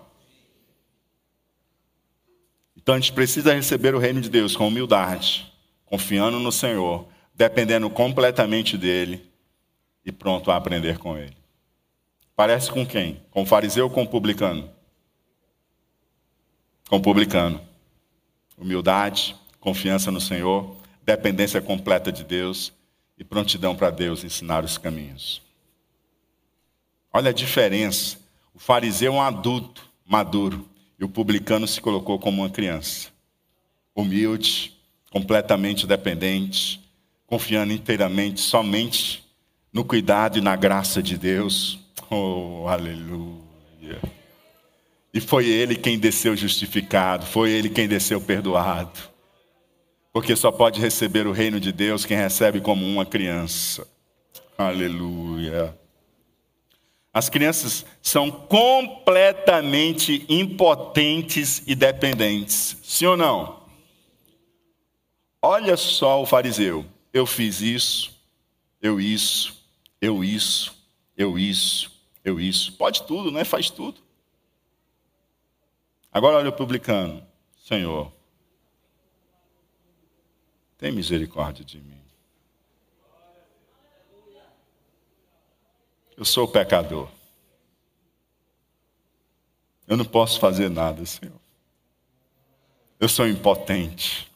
[2.76, 5.53] Então a gente precisa receber o reino de Deus com humildade,
[5.84, 9.28] confiando no Senhor dependendo completamente dele
[10.05, 11.36] e pronto a aprender com ele.
[12.36, 13.20] Parece com quem?
[13.30, 14.70] Com o fariseu ou com o publicano?
[16.88, 17.61] Com o publicano.
[18.57, 22.72] Humildade, confiança no Senhor, dependência completa de Deus
[23.18, 25.42] e prontidão para Deus ensinar os caminhos.
[27.12, 28.18] Olha a diferença.
[28.55, 33.09] O fariseu é um adulto, maduro, e o publicano se colocou como uma criança.
[33.94, 34.76] Humilde,
[35.11, 36.80] completamente dependente,
[37.26, 39.24] confiando inteiramente somente
[39.72, 41.78] no cuidado e na graça de Deus.
[42.11, 44.00] Oh, aleluia.
[45.12, 49.13] E foi ele quem desceu justificado, foi ele quem desceu perdoado.
[50.14, 53.84] Porque só pode receber o reino de Deus quem recebe como uma criança.
[54.56, 55.76] Aleluia.
[57.12, 62.76] As crianças são completamente impotentes e dependentes.
[62.84, 63.64] Sim ou não?
[65.42, 66.86] Olha só o fariseu.
[67.12, 68.16] Eu fiz isso,
[68.80, 69.66] eu isso,
[70.00, 70.76] eu isso,
[71.16, 71.90] eu isso,
[72.24, 72.72] eu isso.
[72.74, 73.42] Pode tudo, né?
[73.42, 74.00] Faz tudo.
[76.12, 77.26] Agora olha o publicano.
[77.66, 78.13] Senhor,
[80.85, 81.99] tem misericórdia de mim.
[86.14, 87.09] Eu sou pecador.
[89.89, 91.41] Eu não posso fazer nada, Senhor.
[93.01, 94.30] Eu sou impotente.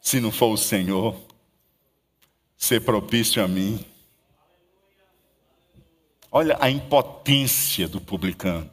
[0.00, 1.14] Se não for o Senhor
[2.56, 3.84] ser propício a mim.
[6.32, 8.70] Olha a impotência do publicano.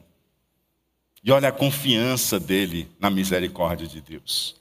[1.22, 4.56] E olha a confiança dele na misericórdia de Deus.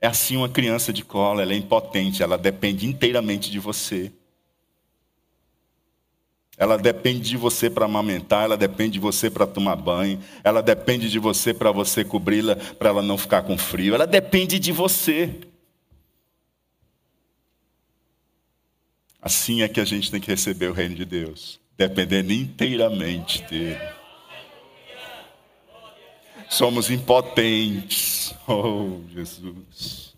[0.00, 4.10] É assim uma criança de cola, ela é impotente, ela depende inteiramente de você.
[6.56, 11.10] Ela depende de você para amamentar, ela depende de você para tomar banho, ela depende
[11.10, 13.94] de você para você cobri-la, para ela não ficar com frio.
[13.94, 15.40] Ela depende de você.
[19.20, 23.99] Assim é que a gente tem que receber o reino de Deus, dependendo inteiramente dele.
[26.50, 28.18] Somos impotentes.
[28.52, 30.16] Oh, Jesus.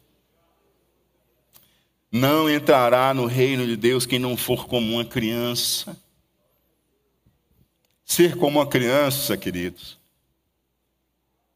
[2.11, 5.95] Não entrará no reino de Deus quem não for como uma criança.
[8.07, 9.99] Ser como uma criança, queridos,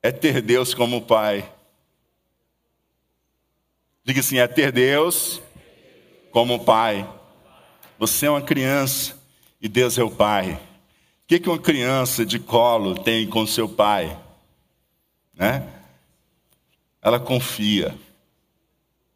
[0.03, 1.51] é ter Deus como Pai.
[4.05, 5.41] Diga assim: é ter Deus
[6.31, 7.09] como Pai.
[7.99, 9.17] Você é uma criança
[9.63, 10.61] e Deus é o Pai.
[11.27, 14.26] O que, uma criança de colo tem com seu pai?
[15.37, 15.69] Né?
[17.01, 17.95] Ela confia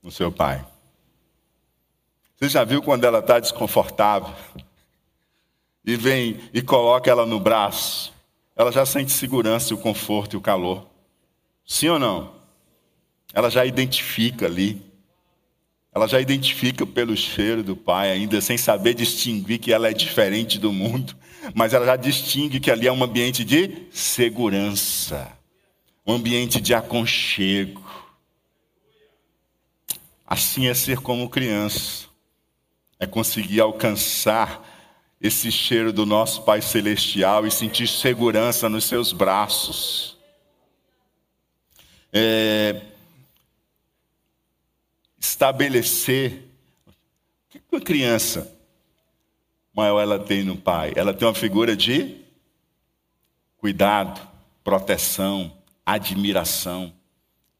[0.02, 0.64] no seu pai.
[2.36, 4.34] Você já viu quando ela está desconfortável?
[5.84, 8.12] e vem e coloca ela no braço,
[8.54, 10.86] ela já sente segurança, o conforto e o calor.
[11.66, 12.32] Sim ou não?
[13.32, 14.82] Ela já identifica ali.
[15.92, 20.58] Ela já identifica pelo cheiro do pai, ainda sem saber distinguir que ela é diferente
[20.58, 21.16] do mundo,
[21.52, 25.26] mas ela já distingue que ali é um ambiente de segurança,
[26.06, 27.84] um ambiente de aconchego.
[30.26, 32.06] Assim é ser como criança,
[32.98, 34.66] é conseguir alcançar
[35.20, 40.16] esse cheiro do nosso Pai Celestial e sentir segurança nos seus braços.
[42.12, 42.80] É,
[45.18, 46.44] estabelecer.
[46.86, 48.50] O que uma criança
[49.74, 50.92] maior ela tem no pai?
[50.96, 52.16] Ela tem uma figura de
[53.58, 54.26] cuidado,
[54.64, 55.59] proteção,
[55.92, 56.92] admiração.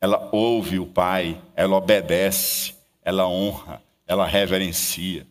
[0.01, 5.27] Ela ouve o pai, ela obedece, ela honra, ela reverencia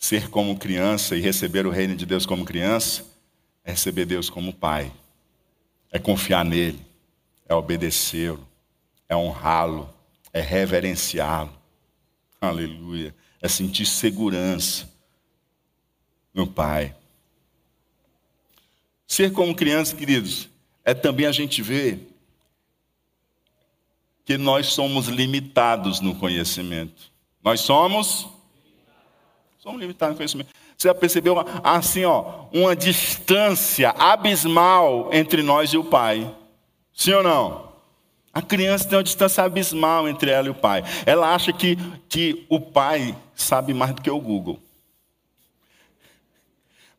[0.00, 3.04] ser como criança e receber o reino de Deus como criança
[3.62, 4.90] é receber Deus como pai,
[5.92, 6.80] é confiar nele,
[7.46, 8.46] é obedecê-lo,
[9.06, 9.92] é honrá-lo,
[10.32, 11.52] é reverenciá-lo.
[12.40, 13.14] Aleluia.
[13.42, 14.88] É sentir segurança
[16.32, 16.94] no Pai.
[19.06, 20.48] Ser como criança, queridos,
[20.84, 22.08] é também a gente ver
[24.24, 27.10] que nós somos limitados no conhecimento.
[27.42, 28.28] Nós somos
[29.60, 30.48] Somos limitados no conhecimento.
[30.76, 36.34] Você já percebeu assim, ó, uma distância abismal entre nós e o Pai?
[36.94, 37.70] Sim ou não?
[38.32, 40.84] A criança tem uma distância abismal entre ela e o pai.
[41.04, 41.76] Ela acha que,
[42.08, 44.60] que o pai sabe mais do que o Google.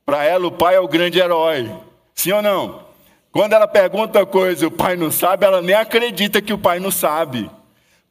[0.05, 1.71] Para ela, o pai é o grande herói.
[2.13, 2.83] Sim ou não?
[3.31, 6.79] Quando ela pergunta coisa e o pai não sabe, ela nem acredita que o pai
[6.79, 7.49] não sabe.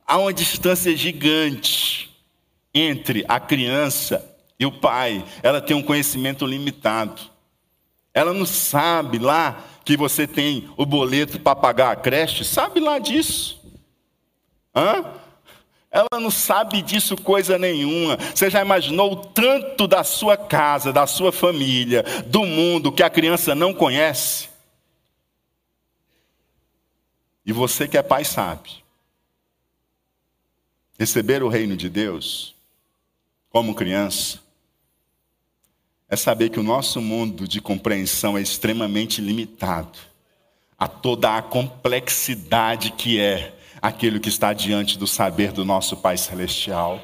[0.07, 2.11] Há uma distância gigante
[2.75, 4.25] entre a criança
[4.59, 7.23] e o pai, ela tem um conhecimento limitado.
[8.13, 12.99] Ela não sabe lá que você tem o boleto para pagar a creche, sabe lá
[12.99, 13.59] disso?
[14.75, 15.05] Hã?
[15.91, 18.19] Ela não sabe disso coisa nenhuma.
[18.35, 23.11] Você já imaginou o tanto da sua casa, da sua família, do mundo que a
[23.11, 24.50] criança não conhece?
[27.45, 28.85] E você que é pai sabe.
[30.99, 32.55] Receber o reino de Deus
[33.49, 34.39] como criança
[36.09, 39.99] é saber que o nosso mundo de compreensão é extremamente limitado
[40.79, 46.17] a toda a complexidade que é aquilo que está diante do saber do nosso Pai
[46.17, 47.03] Celestial.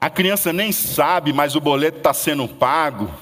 [0.00, 3.12] A criança nem sabe, mas o boleto está sendo pago.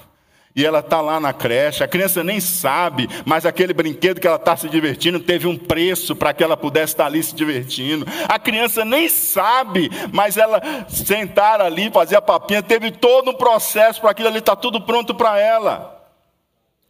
[0.57, 4.36] E ela está lá na creche, a criança nem sabe, mas aquele brinquedo que ela
[4.36, 8.07] está se divertindo teve um preço para que ela pudesse estar ali se divertindo.
[8.28, 14.00] A criança nem sabe, mas ela sentar ali, fazer a papinha, teve todo um processo
[14.00, 16.07] para aquilo ali, está tudo pronto para ela.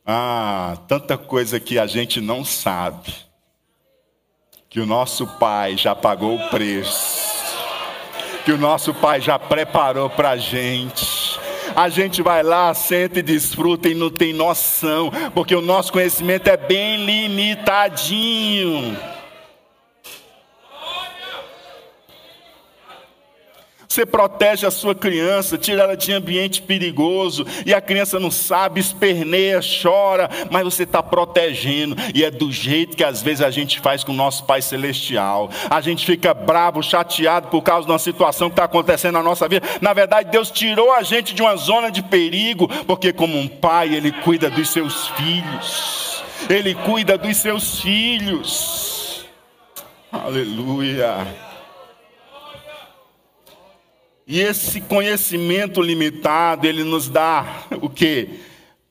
[0.05, 3.15] Ah, tanta coisa que a gente não sabe,
[4.69, 7.33] que o nosso Pai já pagou o preço,
[8.45, 11.14] que o nosso Pai já preparou para a gente
[11.75, 16.49] a gente vai lá, senta e desfruta e não tem noção, porque o nosso conhecimento
[16.49, 19.14] é bem limitadinho.
[23.95, 28.81] Você protege a sua criança, tira ela de ambiente perigoso, e a criança não sabe,
[28.81, 33.79] esperneia, chora, mas você está protegendo, e é do jeito que às vezes a gente
[33.79, 35.49] faz com o nosso Pai Celestial.
[35.71, 39.47] A gente fica bravo, chateado por causa de uma situação que está acontecendo na nossa
[39.49, 39.65] vida.
[39.81, 43.95] Na verdade, Deus tirou a gente de uma zona de perigo, porque, como um pai,
[43.95, 46.25] Ele cuida dos seus filhos.
[46.51, 49.25] Ele cuida dos seus filhos.
[50.11, 51.54] Aleluia.
[54.27, 58.41] E esse conhecimento limitado, ele nos dá o que?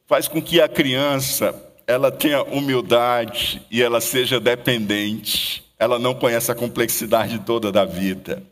[0.06, 5.64] Faz com que a criança ela tenha humildade e ela seja dependente.
[5.78, 8.44] Ela não conhece a complexidade toda da vida.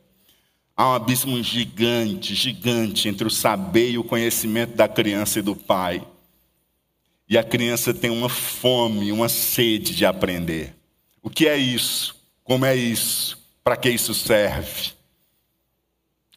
[0.75, 5.55] Há um abismo gigante, gigante entre o saber e o conhecimento da criança e do
[5.55, 6.01] pai.
[7.29, 10.73] E a criança tem uma fome, uma sede de aprender.
[11.21, 12.15] O que é isso?
[12.43, 13.37] Como é isso?
[13.63, 14.93] Para que isso serve?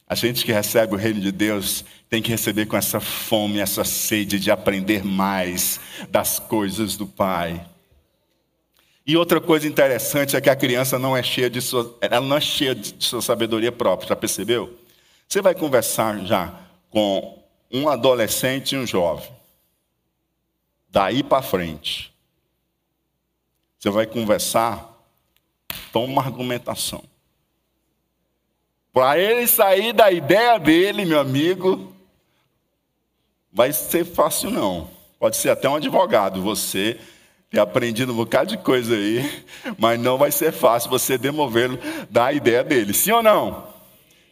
[0.07, 3.85] A gente que recebe o reino de Deus tem que receber com essa fome, essa
[3.85, 5.81] sede de aprender mais
[6.11, 7.67] das coisas do Pai.
[9.07, 12.37] E outra coisa interessante é que a criança não é cheia de sua, ela não
[12.37, 14.79] é cheia de sua sabedoria própria, já percebeu?
[15.29, 19.31] Você vai conversar já com um adolescente e um jovem.
[20.89, 22.15] Daí para frente,
[23.79, 24.91] você vai conversar,
[25.93, 27.03] toma uma argumentação.
[28.95, 31.93] Para ele sair da ideia dele, meu amigo,
[33.53, 34.89] vai ser fácil não.
[35.19, 36.97] Pode ser até um advogado, você
[37.51, 39.45] ter aprendido um bocado de coisa aí,
[39.77, 41.77] mas não vai ser fácil você demovê-lo
[42.09, 42.95] da ideia dele.
[42.95, 43.67] Sim ou não?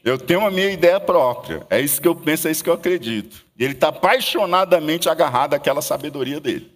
[0.04, 1.66] Eu tenho a minha ideia própria.
[1.68, 3.44] É isso que eu penso, é isso que eu acredito.
[3.58, 6.72] E ele está apaixonadamente agarrado àquela sabedoria dele.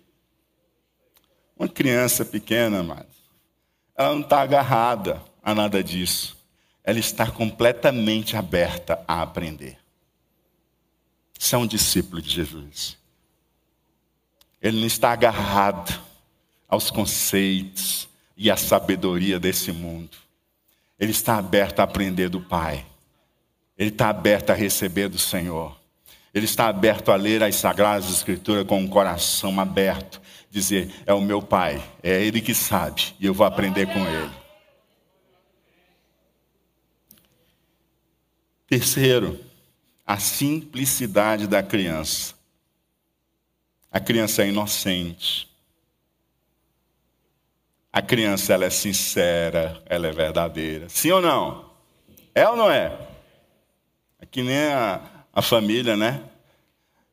[1.56, 3.06] Uma criança pequena, mas
[3.96, 6.35] ela não está agarrada a nada disso
[6.86, 9.76] ela está completamente aberta a aprender.
[11.36, 12.96] Isso é um discípulo de Jesus.
[14.62, 16.00] Ele não está agarrado
[16.68, 20.16] aos conceitos e à sabedoria desse mundo.
[20.98, 22.86] Ele está aberto a aprender do Pai.
[23.76, 25.76] Ele está aberto a receber do Senhor.
[26.32, 30.22] Ele está aberto a ler as Sagradas Escrituras com um coração aberto.
[30.50, 34.45] Dizer: É o meu Pai, é Ele que sabe, e eu vou aprender com Ele.
[38.66, 39.38] Terceiro,
[40.04, 42.34] a simplicidade da criança.
[43.90, 45.48] A criança é inocente.
[47.92, 50.88] A criança ela é sincera, ela é verdadeira.
[50.88, 51.70] Sim ou não?
[52.34, 53.08] É ou não é?
[54.20, 55.00] É que nem a,
[55.32, 56.22] a família, né?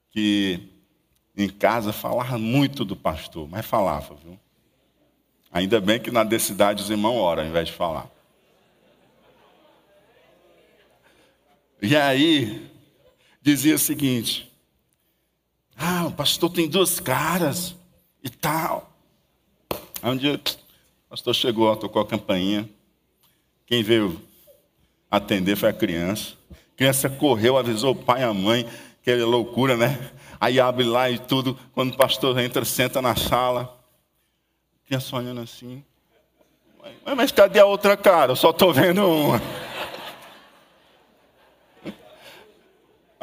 [0.09, 0.69] Que
[1.37, 4.37] em casa falava muito do pastor, mas falava, viu?
[5.51, 8.09] Ainda bem que na cidade os irmãos oram ao invés de falar.
[11.85, 12.65] E aí,
[13.41, 14.49] dizia o seguinte:
[15.77, 17.75] Ah, o pastor tem duas caras
[18.23, 18.89] e tal.
[20.01, 22.69] Aí um dia, o pastor chegou, tocou a campainha.
[23.65, 24.21] Quem veio
[25.11, 26.35] atender foi a criança.
[26.51, 28.65] A criança correu, avisou o pai e a mãe,
[29.03, 30.09] que é loucura, né?
[30.39, 31.59] Aí abre lá e tudo.
[31.73, 33.77] Quando o pastor entra, senta na sala.
[34.83, 35.83] A criança olhando assim.
[37.05, 38.31] Mas, cadê a outra cara?
[38.31, 39.41] Eu só estou vendo uma.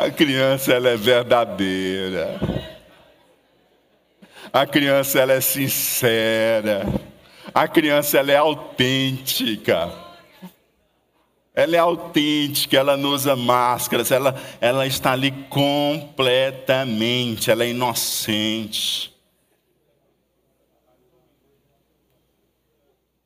[0.01, 2.41] A criança ela é verdadeira.
[4.51, 6.87] A criança ela é sincera.
[7.53, 9.93] A criança ela é autêntica.
[11.55, 19.15] Ela é autêntica, ela não usa máscaras, ela, ela está ali completamente, ela é inocente.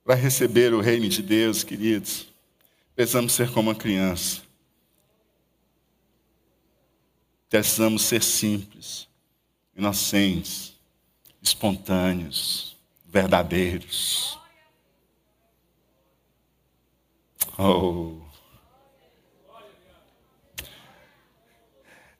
[0.04, 2.26] Para receber o reino de Deus, queridos,
[2.96, 4.43] precisamos ser como uma criança.
[7.54, 9.06] Precisamos ser simples,
[9.76, 10.74] inocentes,
[11.40, 12.76] espontâneos,
[13.06, 14.36] verdadeiros.
[17.56, 18.16] Oh.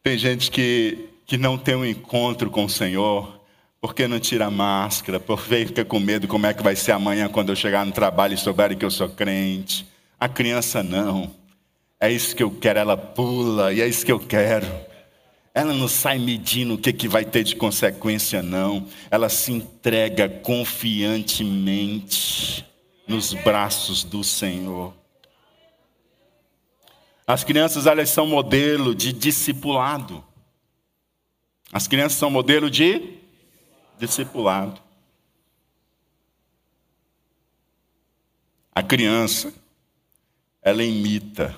[0.04, 3.40] Tem gente que que não tem um encontro com o Senhor,
[3.80, 7.28] porque não tira a máscara, porque fica com medo como é que vai ser amanhã
[7.28, 9.84] quando eu chegar no trabalho e souberem que eu sou crente.
[10.20, 11.34] A criança não.
[11.98, 14.93] É isso que eu quero, ela pula, e é isso que eu quero.
[15.54, 18.88] Ela não sai medindo o que, que vai ter de consequência, não.
[19.08, 22.66] Ela se entrega confiantemente
[23.06, 24.92] nos braços do Senhor.
[27.24, 30.24] As crianças, elas são modelo de discipulado.
[31.72, 33.20] As crianças são modelo de
[33.96, 34.82] discipulado.
[38.74, 39.54] A criança,
[40.60, 41.54] ela imita,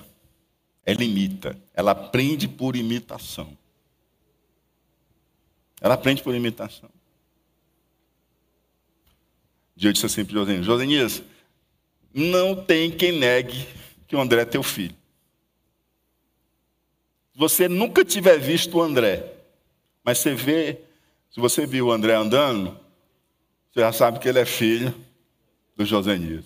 [0.85, 3.57] ela imita, ela aprende por imitação.
[5.81, 6.89] Ela aprende por imitação.
[9.75, 11.23] Dia eu disse assim para o Josenias, Josenias,
[12.13, 13.67] não tem quem negue
[14.07, 14.95] que o André é teu filho.
[17.35, 19.31] Você nunca tiver visto o André,
[20.03, 20.81] mas você vê,
[21.29, 22.71] se você viu o André andando,
[23.71, 24.95] você já sabe que ele é filho
[25.75, 26.45] do Josenias.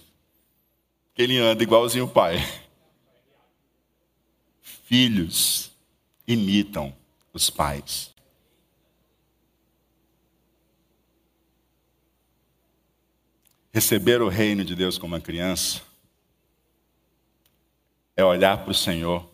[1.16, 2.36] Que ele anda igualzinho o pai.
[4.62, 5.72] Filhos
[6.28, 6.94] imitam
[7.32, 8.11] os pais.
[13.74, 15.82] Receber o reino de Deus como uma criança
[18.18, 19.30] é olhar para o Senhor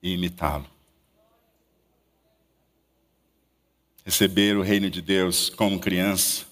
[0.00, 0.66] e imitá-lo.
[4.04, 6.46] Receber o reino de Deus como criança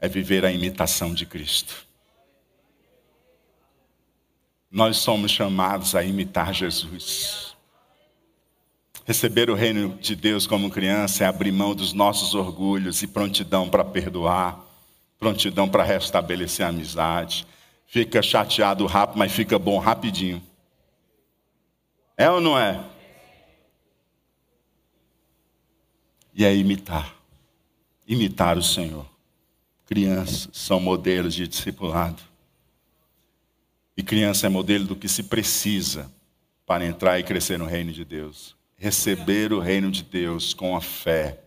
[0.00, 1.84] é viver a imitação de Cristo.
[4.70, 7.56] Nós somos chamados a imitar Jesus.
[9.04, 13.68] Receber o reino de Deus como criança é abrir mão dos nossos orgulhos e prontidão
[13.68, 14.64] para perdoar
[15.18, 17.46] prontidão para restabelecer a amizade.
[17.86, 20.42] Fica chateado rápido, mas fica bom rapidinho.
[22.16, 22.84] É ou não é?
[26.34, 27.14] E é imitar.
[28.06, 29.06] Imitar o Senhor.
[29.86, 32.22] Crianças são modelos de discipulado.
[33.96, 36.10] E criança é modelo do que se precisa
[36.66, 38.56] para entrar e crescer no reino de Deus.
[38.76, 41.43] Receber o reino de Deus com a fé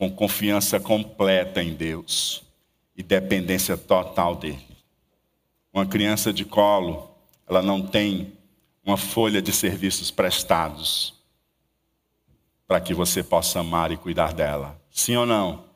[0.00, 2.42] com confiança completa em Deus
[2.96, 4.66] e dependência total dele.
[5.70, 7.14] Uma criança de colo,
[7.46, 8.32] ela não tem
[8.82, 11.12] uma folha de serviços prestados
[12.66, 14.80] para que você possa amar e cuidar dela.
[14.90, 15.66] Sim ou não?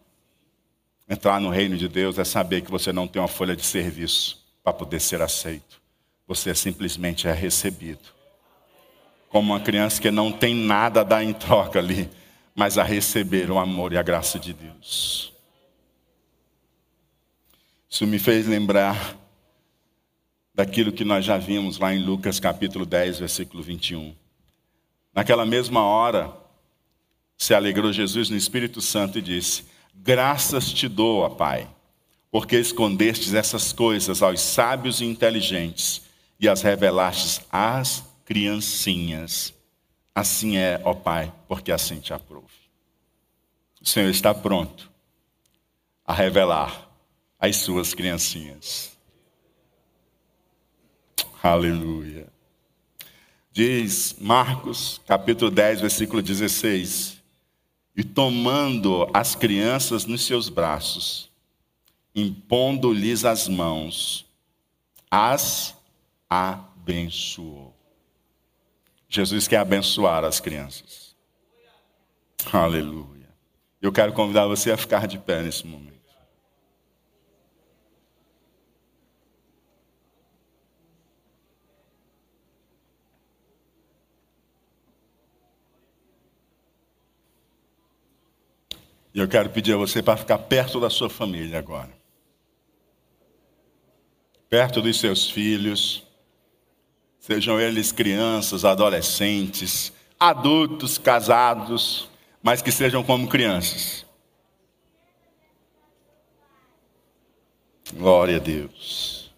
[1.07, 4.43] Entrar no reino de Deus é saber que você não tem uma folha de serviço
[4.63, 5.83] para poder ser aceito.
[6.27, 8.09] Você simplesmente é recebido.
[9.29, 12.09] Como uma criança que não tem nada a dar em troca ali
[12.55, 15.33] mas a receber o amor e a graça de Deus.
[17.91, 19.17] Isso me fez lembrar
[20.55, 24.15] daquilo que nós já vimos lá em Lucas capítulo 10, versículo 21.
[25.13, 26.33] Naquela mesma hora,
[27.37, 31.69] se alegrou Jesus no Espírito Santo e disse: Graças te dou, Pai,
[32.31, 36.03] porque escondestes essas coisas aos sábios e inteligentes
[36.39, 39.55] e as revelastes às criancinhas.
[40.15, 42.47] Assim é, ó Pai, porque assim te aprove.
[43.81, 44.91] O Senhor está pronto
[46.07, 46.89] a revelar
[47.39, 48.97] as suas criancinhas.
[51.43, 52.27] Aleluia.
[53.53, 57.19] Diz Marcos, capítulo 10, versículo 16:
[57.95, 61.31] E tomando as crianças nos seus braços,
[62.15, 64.25] impondo-lhes as mãos,
[65.11, 65.75] as
[66.31, 67.74] abençoou.
[69.15, 71.15] Jesus quer abençoar as crianças.
[72.53, 73.29] Aleluia.
[73.81, 75.95] Eu quero convidar você a ficar de pé nesse momento.
[89.15, 91.97] E eu quero pedir a você para ficar perto da sua família agora.
[94.49, 96.05] Perto dos seus filhos
[97.27, 102.07] sejam eles crianças, adolescentes, adultos, casados,
[102.43, 104.05] mas que sejam como crianças.
[107.95, 109.33] Glória a Deus.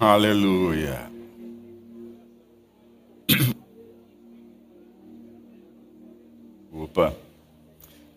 [0.00, 1.08] Aleluia.
[6.72, 7.14] Opa.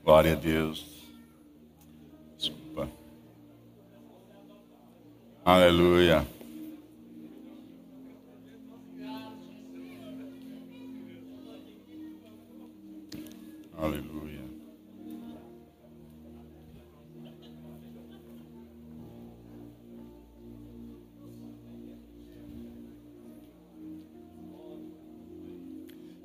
[0.03, 0.96] Glória a Deus.
[5.47, 6.27] Aleluia.
[13.77, 14.41] Aleluia.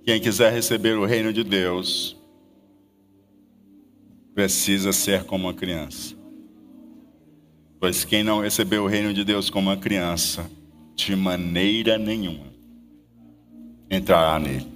[0.05, 2.17] Quem quiser receber o reino de Deus
[4.35, 6.22] precisa ser como uma criança.
[7.83, 10.49] Pois quem não recebeu o reino de Deus como uma criança,
[10.95, 12.47] de maneira nenhuma
[13.91, 14.69] entrará nele.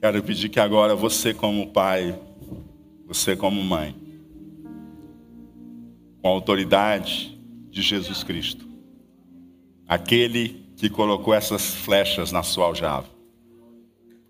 [0.00, 2.16] Quero pedir que agora você, como pai,
[3.04, 3.96] você, como mãe,
[6.22, 7.36] com a autoridade
[7.68, 8.64] de Jesus Cristo,
[9.88, 13.13] aquele que colocou essas flechas na sua aljava,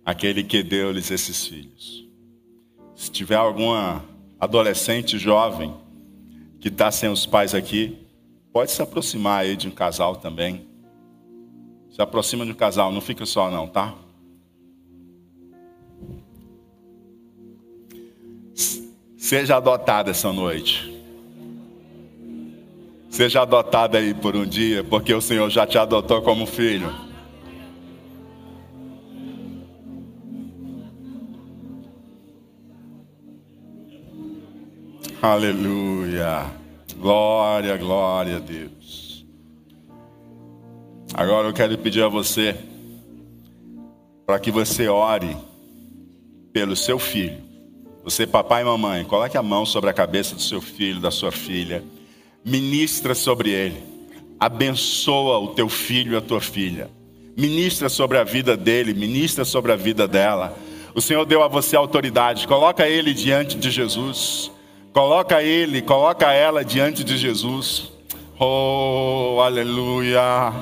[0.05, 2.07] aquele que deu-lhes esses filhos.
[2.95, 4.05] Se tiver alguma
[4.39, 5.75] adolescente jovem
[6.61, 7.99] que está sem os pais aqui,
[8.53, 10.67] pode se aproximar aí de um casal também.
[11.91, 13.95] Se aproxima de um casal, não fica só não, tá?
[19.17, 20.93] Seja adotada essa noite.
[23.09, 26.93] Seja adotada aí por um dia, porque o Senhor já te adotou como filho.
[35.25, 36.51] Aleluia.
[36.97, 39.27] Glória, glória a Deus.
[41.13, 42.57] Agora eu quero pedir a você
[44.27, 45.37] para que você ore
[46.53, 47.45] pelo seu filho
[48.05, 51.33] você, papai e mamãe, coloque a mão sobre a cabeça do seu filho, da sua
[51.33, 51.83] filha.
[52.45, 53.83] Ministra sobre ele.
[54.39, 56.91] Abençoa o teu filho e a tua filha.
[57.35, 60.55] Ministra sobre a vida dele, ministra sobre a vida dela.
[60.95, 62.47] O Senhor deu a você autoridade.
[62.47, 64.53] Coloca ele diante de Jesus.
[64.95, 67.93] Coloca ele, coloca ela diante de Jesus.
[68.39, 70.53] Oh, aleluia.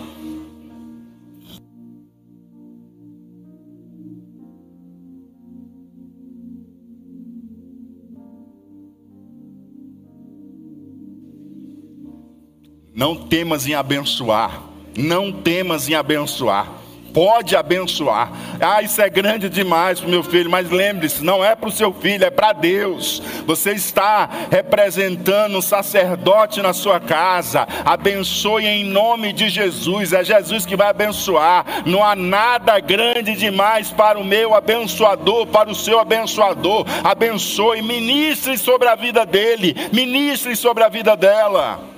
[12.95, 14.63] Não temas em abençoar.
[14.97, 16.82] Não temas em abençoar.
[17.13, 18.33] Pode abençoar.
[18.61, 21.73] Ah, isso é grande demais para o meu filho, mas lembre-se, não é para o
[21.73, 23.23] seu filho, é para Deus.
[23.47, 27.67] Você está representando um sacerdote na sua casa.
[27.85, 30.13] Abençoe em nome de Jesus.
[30.13, 31.83] É Jesus que vai abençoar.
[31.85, 36.87] Não há nada grande demais para o meu abençoador, para o seu abençoador.
[37.05, 41.93] Abençoe, ministre sobre a vida dele, ministre sobre a vida dela.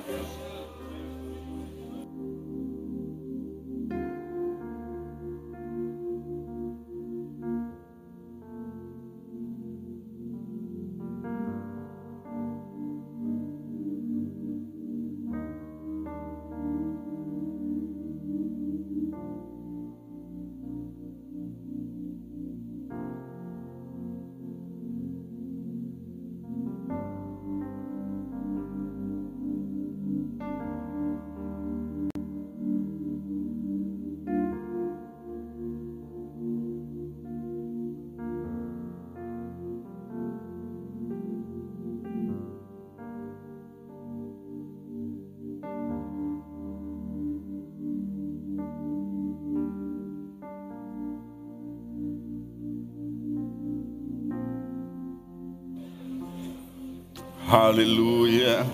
[57.55, 58.65] Aleluia.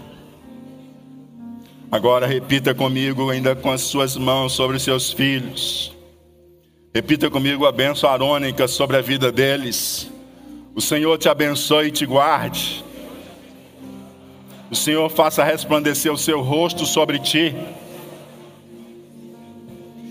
[1.91, 5.95] Agora repita comigo, ainda com as suas mãos sobre os seus filhos.
[6.91, 10.11] Repita comigo a bênção arônica sobre a vida deles.
[10.73, 12.83] O Senhor te abençoe e te guarde.
[14.71, 17.53] O Senhor faça resplandecer o seu rosto sobre ti.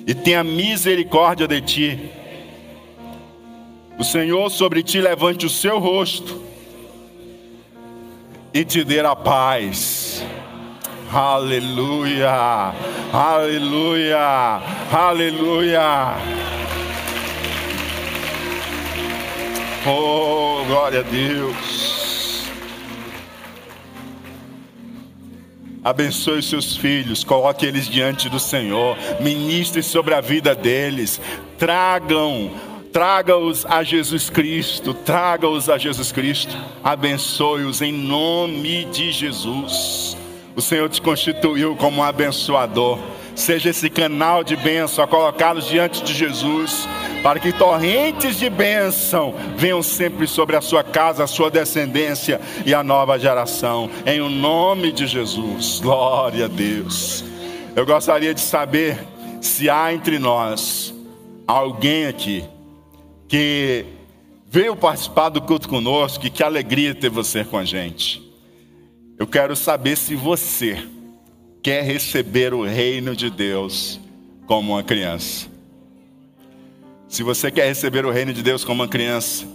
[0.07, 2.11] E tenha misericórdia de ti.
[3.99, 6.50] O Senhor sobre ti levante o seu rosto
[8.53, 10.25] e te dê a paz.
[11.13, 12.73] Aleluia,
[13.13, 16.17] aleluia, aleluia.
[19.87, 21.81] Oh, glória a Deus.
[25.83, 31.19] Abençoe seus filhos, coloque eles diante do Senhor, ministre sobre a vida deles,
[31.59, 32.51] tragam
[32.93, 40.17] Traga-os a Jesus Cristo, traga-os a Jesus Cristo, abençoe-os em nome de Jesus.
[40.57, 42.99] O Senhor te constituiu como um abençoador.
[43.37, 46.89] Seja esse canal de bênção a colocá-los diante de Jesus,
[47.23, 52.75] para que torrentes de bênção venham sempre sobre a sua casa, a sua descendência e
[52.75, 53.89] a nova geração.
[54.05, 55.79] Em o nome de Jesus.
[55.81, 57.25] Glória a Deus.
[57.77, 58.99] Eu gostaria de saber
[59.41, 60.93] se há entre nós
[61.47, 62.45] alguém aqui
[63.31, 63.87] que
[64.51, 68.21] veio participar do culto conosco, e que alegria ter você com a gente.
[69.17, 70.85] Eu quero saber se você
[71.63, 74.01] quer receber o reino de Deus
[74.49, 75.47] como uma criança.
[77.07, 79.47] Se você quer receber o reino de Deus como uma criança,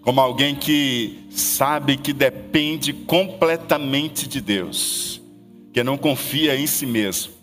[0.00, 5.20] como alguém que sabe que depende completamente de Deus,
[5.70, 7.34] que não confia em si mesmo,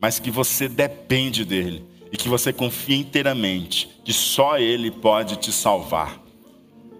[0.00, 5.52] mas que você depende dele e que você confia inteiramente que só ele pode te
[5.52, 6.20] salvar.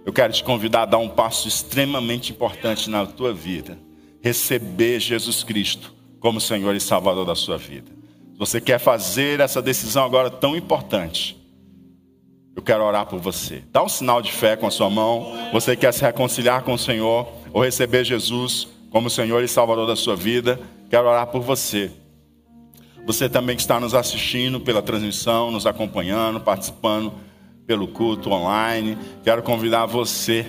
[0.05, 3.79] Eu quero te convidar a dar um passo extremamente importante na tua vida,
[4.23, 7.91] receber Jesus Cristo como Senhor e Salvador da sua vida.
[8.33, 11.37] Se você quer fazer essa decisão agora tão importante,
[12.59, 13.63] eu quero orar por você.
[13.71, 15.33] Dá um sinal de fé com a sua mão.
[15.53, 19.95] Você quer se reconciliar com o Senhor ou receber Jesus como Senhor e Salvador da
[19.95, 20.59] sua vida?
[20.91, 21.91] Quero orar por você.
[23.09, 27.11] Você também que está nos assistindo pela transmissão, nos acompanhando, participando
[27.67, 28.99] pelo culto online.
[29.25, 30.45] Quero convidar você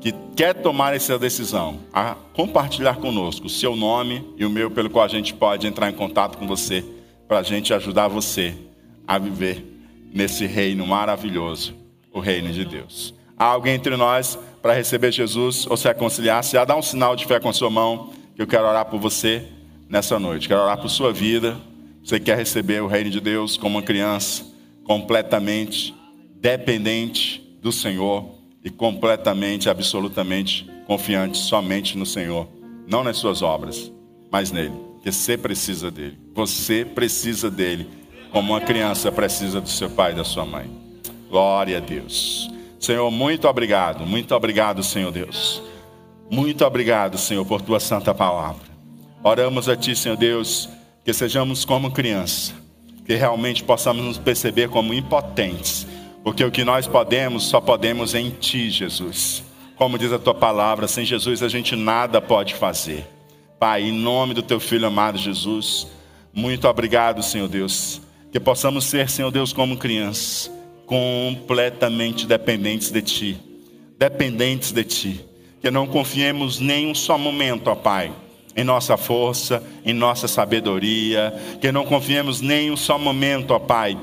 [0.00, 4.88] que quer tomar essa decisão a compartilhar conosco o seu nome e o meu, pelo
[4.88, 6.82] qual a gente pode entrar em contato com você,
[7.28, 8.54] para a gente ajudar você
[9.06, 9.62] a viver
[10.14, 11.74] nesse reino maravilhoso,
[12.10, 13.12] o reino de Deus.
[13.36, 16.42] Há alguém entre nós para receber Jesus ou se reconciliar?
[16.42, 18.86] Se há, dá um sinal de fé com a sua mão, que eu quero orar
[18.86, 19.55] por você
[19.88, 20.48] nessa noite.
[20.48, 21.56] Quero orar por sua vida.
[22.02, 24.44] Você quer receber o reino de Deus como uma criança,
[24.84, 25.94] completamente
[26.40, 32.48] dependente do Senhor e completamente, absolutamente confiante somente no Senhor,
[32.86, 33.90] não nas suas obras,
[34.30, 34.74] mas nele.
[34.94, 36.18] Porque você precisa dele.
[36.34, 37.88] Você precisa dele
[38.30, 40.70] como uma criança precisa do seu pai e da sua mãe.
[41.28, 42.50] Glória a Deus.
[42.78, 45.62] Senhor, muito obrigado, muito obrigado, Senhor Deus.
[46.30, 48.65] Muito obrigado, Senhor, por tua santa palavra.
[49.26, 50.68] Oramos a ti, Senhor Deus,
[51.04, 52.54] que sejamos como criança,
[53.04, 55.86] que realmente possamos nos perceber como impotentes,
[56.22, 59.42] porque o que nós podemos, só podemos em ti, Jesus.
[59.74, 63.04] Como diz a tua palavra, sem Jesus a gente nada pode fazer.
[63.58, 65.88] Pai, em nome do teu filho amado Jesus,
[66.32, 68.00] muito obrigado, Senhor Deus
[68.36, 70.50] que possamos ser, Senhor Deus, como crianças,
[70.84, 73.38] completamente dependentes de Ti.
[73.98, 75.24] Dependentes de Ti.
[75.58, 78.12] Que não confiemos nem um só momento, ó Pai,
[78.56, 81.32] em nossa força, em nossa sabedoria.
[81.60, 83.96] Que não confiemos nem um só momento, ó Pai,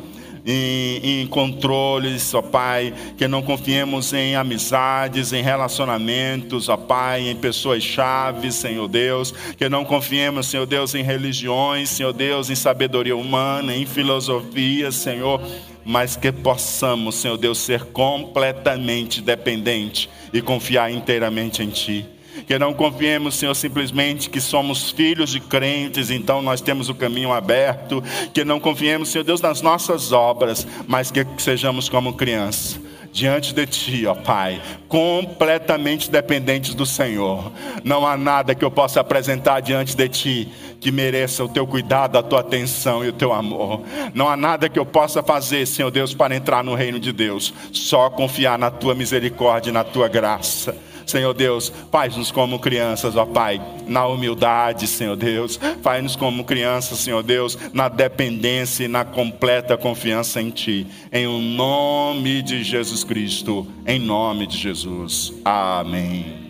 [0.45, 7.36] em, em controles, ó Pai, que não confiemos em amizades, em relacionamentos, ó Pai, em
[7.36, 13.16] pessoas chaves, Senhor Deus, que não confiemos, Senhor Deus, em religiões, Senhor Deus, em sabedoria
[13.16, 15.41] humana, em filosofia, Senhor,
[15.86, 22.06] mas que possamos, Senhor Deus, ser completamente dependente e confiar inteiramente em Ti.
[22.48, 27.32] Que não confiemos, Senhor, simplesmente que somos filhos de crentes, então nós temos o caminho
[27.32, 28.04] aberto.
[28.34, 32.80] Que não confiemos, Senhor Deus, nas nossas obras, mas que sejamos como crianças
[33.14, 37.52] diante de Ti, ó Pai, completamente dependentes do Senhor.
[37.84, 42.18] Não há nada que eu possa apresentar diante de Ti que mereça o Teu cuidado,
[42.18, 43.84] a Tua atenção e o Teu amor.
[44.14, 47.54] Não há nada que eu possa fazer, Senhor Deus, para entrar no reino de Deus.
[47.72, 50.76] Só confiar na Tua misericórdia e na Tua graça.
[51.06, 55.60] Senhor Deus, faz-nos como crianças, ó Pai, na humildade, Senhor Deus.
[55.82, 60.88] Faz-nos como crianças, Senhor Deus, na dependência e na completa confiança em Ti.
[61.12, 65.34] Em o nome de Jesus Cristo, em nome de Jesus.
[65.43, 66.43] Amém.